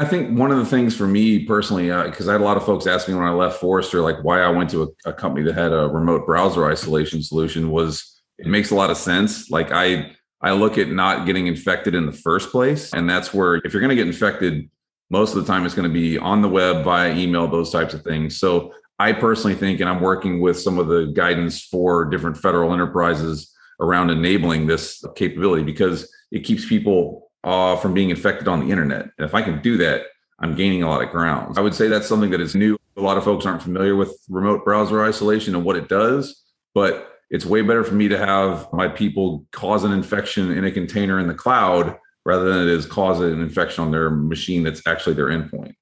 I 0.00 0.06
think 0.06 0.36
one 0.36 0.50
of 0.50 0.56
the 0.56 0.64
things 0.64 0.96
for 0.96 1.06
me 1.06 1.44
personally, 1.44 1.88
because 2.08 2.26
uh, 2.26 2.30
I 2.30 2.32
had 2.32 2.40
a 2.40 2.44
lot 2.44 2.56
of 2.56 2.64
folks 2.64 2.86
ask 2.86 3.06
me 3.06 3.14
when 3.14 3.26
I 3.26 3.32
left 3.32 3.60
Forrester, 3.60 4.00
like 4.00 4.24
why 4.24 4.40
I 4.40 4.48
went 4.48 4.70
to 4.70 4.84
a, 4.84 5.10
a, 5.10 5.12
company 5.12 5.44
that 5.44 5.52
had 5.54 5.74
a 5.74 5.88
remote 5.88 6.24
browser 6.24 6.64
isolation 6.64 7.22
solution 7.22 7.70
was 7.70 8.22
it 8.38 8.46
makes 8.46 8.70
a 8.70 8.74
lot 8.74 8.88
of 8.88 8.96
sense. 8.96 9.50
Like 9.50 9.72
I, 9.72 10.16
I 10.40 10.52
look 10.52 10.78
at 10.78 10.88
not 10.88 11.26
getting 11.26 11.48
infected 11.48 11.94
in 11.94 12.06
the 12.06 12.12
first 12.12 12.50
place. 12.50 12.94
And 12.94 13.10
that's 13.10 13.34
where 13.34 13.56
if 13.56 13.74
you're 13.74 13.82
going 13.82 13.90
to 13.90 13.94
get 13.94 14.06
infected, 14.06 14.70
most 15.10 15.34
of 15.34 15.44
the 15.44 15.52
time 15.52 15.66
it's 15.66 15.74
going 15.74 15.86
to 15.88 15.92
be 15.92 16.16
on 16.16 16.40
the 16.40 16.48
web 16.48 16.82
via 16.82 17.14
email, 17.14 17.46
those 17.46 17.70
types 17.70 17.92
of 17.92 18.02
things. 18.02 18.38
So 18.38 18.72
I 18.98 19.12
personally 19.12 19.54
think, 19.54 19.80
and 19.80 19.90
I'm 19.90 20.00
working 20.00 20.40
with 20.40 20.58
some 20.58 20.78
of 20.78 20.86
the 20.86 21.12
guidance 21.14 21.62
for 21.62 22.06
different 22.06 22.38
federal 22.38 22.72
enterprises 22.72 23.54
around 23.80 24.08
enabling 24.08 24.66
this 24.66 25.04
capability 25.14 25.62
because 25.62 26.10
it 26.32 26.44
keeps 26.44 26.66
people 26.66 27.29
uh, 27.44 27.76
from 27.76 27.94
being 27.94 28.10
infected 28.10 28.48
on 28.48 28.60
the 28.60 28.70
internet. 28.70 29.02
And 29.02 29.26
if 29.26 29.34
I 29.34 29.42
can 29.42 29.60
do 29.60 29.76
that, 29.78 30.06
I'm 30.38 30.54
gaining 30.54 30.82
a 30.82 30.88
lot 30.88 31.02
of 31.02 31.10
ground. 31.10 31.58
I 31.58 31.60
would 31.60 31.74
say 31.74 31.88
that's 31.88 32.08
something 32.08 32.30
that 32.30 32.40
is 32.40 32.54
new. 32.54 32.78
A 32.96 33.00
lot 33.00 33.18
of 33.18 33.24
folks 33.24 33.46
aren't 33.46 33.62
familiar 33.62 33.96
with 33.96 34.16
remote 34.28 34.64
browser 34.64 35.04
isolation 35.04 35.54
and 35.54 35.64
what 35.64 35.76
it 35.76 35.88
does, 35.88 36.42
but 36.74 37.12
it's 37.30 37.46
way 37.46 37.62
better 37.62 37.84
for 37.84 37.94
me 37.94 38.08
to 38.08 38.18
have 38.18 38.66
my 38.72 38.88
people 38.88 39.46
cause 39.52 39.84
an 39.84 39.92
infection 39.92 40.50
in 40.50 40.64
a 40.64 40.72
container 40.72 41.20
in 41.20 41.28
the 41.28 41.34
cloud 41.34 41.96
rather 42.24 42.52
than 42.52 42.62
it 42.62 42.68
is 42.68 42.86
cause 42.86 43.20
an 43.20 43.40
infection 43.40 43.84
on 43.84 43.90
their 43.90 44.10
machine 44.10 44.62
that's 44.62 44.86
actually 44.86 45.14
their 45.14 45.26
endpoint. 45.26 45.74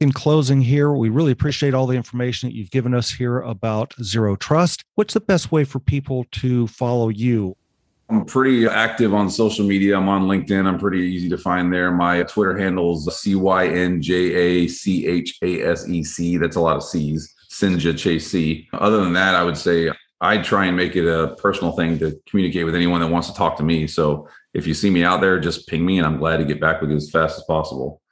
In 0.00 0.12
closing, 0.12 0.60
here, 0.60 0.92
we 0.92 1.10
really 1.10 1.30
appreciate 1.30 1.74
all 1.74 1.86
the 1.86 1.96
information 1.96 2.48
that 2.48 2.56
you've 2.56 2.72
given 2.72 2.92
us 2.92 3.10
here 3.10 3.40
about 3.40 3.94
Zero 4.02 4.34
Trust. 4.34 4.82
What's 4.96 5.14
the 5.14 5.20
best 5.20 5.52
way 5.52 5.62
for 5.62 5.78
people 5.78 6.24
to 6.32 6.66
follow 6.66 7.08
you 7.08 7.56
I'm 8.12 8.26
pretty 8.26 8.66
active 8.66 9.14
on 9.14 9.30
social 9.30 9.66
media. 9.66 9.96
I'm 9.96 10.06
on 10.06 10.24
LinkedIn. 10.24 10.66
I'm 10.66 10.78
pretty 10.78 11.00
easy 11.00 11.30
to 11.30 11.38
find 11.38 11.72
there. 11.72 11.90
My 11.90 12.22
Twitter 12.24 12.58
handle's 12.58 13.16
C 13.18 13.34
Y 13.34 13.68
N 13.68 14.02
J 14.02 14.14
A 14.14 14.68
C 14.68 15.06
H 15.06 15.38
A 15.42 15.62
S 15.62 15.88
E 15.88 16.04
C. 16.04 16.36
That's 16.36 16.56
a 16.56 16.60
lot 16.60 16.76
of 16.76 16.82
C's. 16.82 17.34
Cynja 17.50 17.96
Chase 17.96 18.30
C. 18.30 18.68
Other 18.74 19.02
than 19.02 19.14
that, 19.14 19.34
I 19.34 19.42
would 19.42 19.56
say 19.56 19.90
I 20.20 20.38
try 20.38 20.66
and 20.66 20.76
make 20.76 20.94
it 20.94 21.08
a 21.08 21.34
personal 21.36 21.72
thing 21.72 21.98
to 22.00 22.20
communicate 22.28 22.66
with 22.66 22.74
anyone 22.74 23.00
that 23.00 23.08
wants 23.08 23.30
to 23.30 23.34
talk 23.34 23.56
to 23.56 23.62
me. 23.62 23.86
So 23.86 24.28
if 24.52 24.66
you 24.66 24.74
see 24.74 24.90
me 24.90 25.04
out 25.04 25.22
there, 25.22 25.40
just 25.40 25.66
ping 25.66 25.84
me 25.84 25.96
and 25.96 26.06
I'm 26.06 26.18
glad 26.18 26.36
to 26.36 26.44
get 26.44 26.60
back 26.60 26.82
with 26.82 26.90
you 26.90 26.96
as 26.96 27.10
fast 27.10 27.38
as 27.38 27.44
possible. 27.44 28.02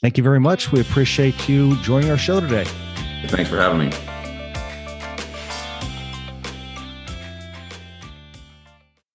Thank 0.00 0.16
you 0.16 0.24
very 0.24 0.40
much. 0.40 0.72
We 0.72 0.80
appreciate 0.80 1.50
you 1.50 1.76
joining 1.82 2.10
our 2.10 2.18
show 2.18 2.40
today. 2.40 2.64
Thanks 3.26 3.50
for 3.50 3.58
having 3.58 3.90
me. 3.90 4.13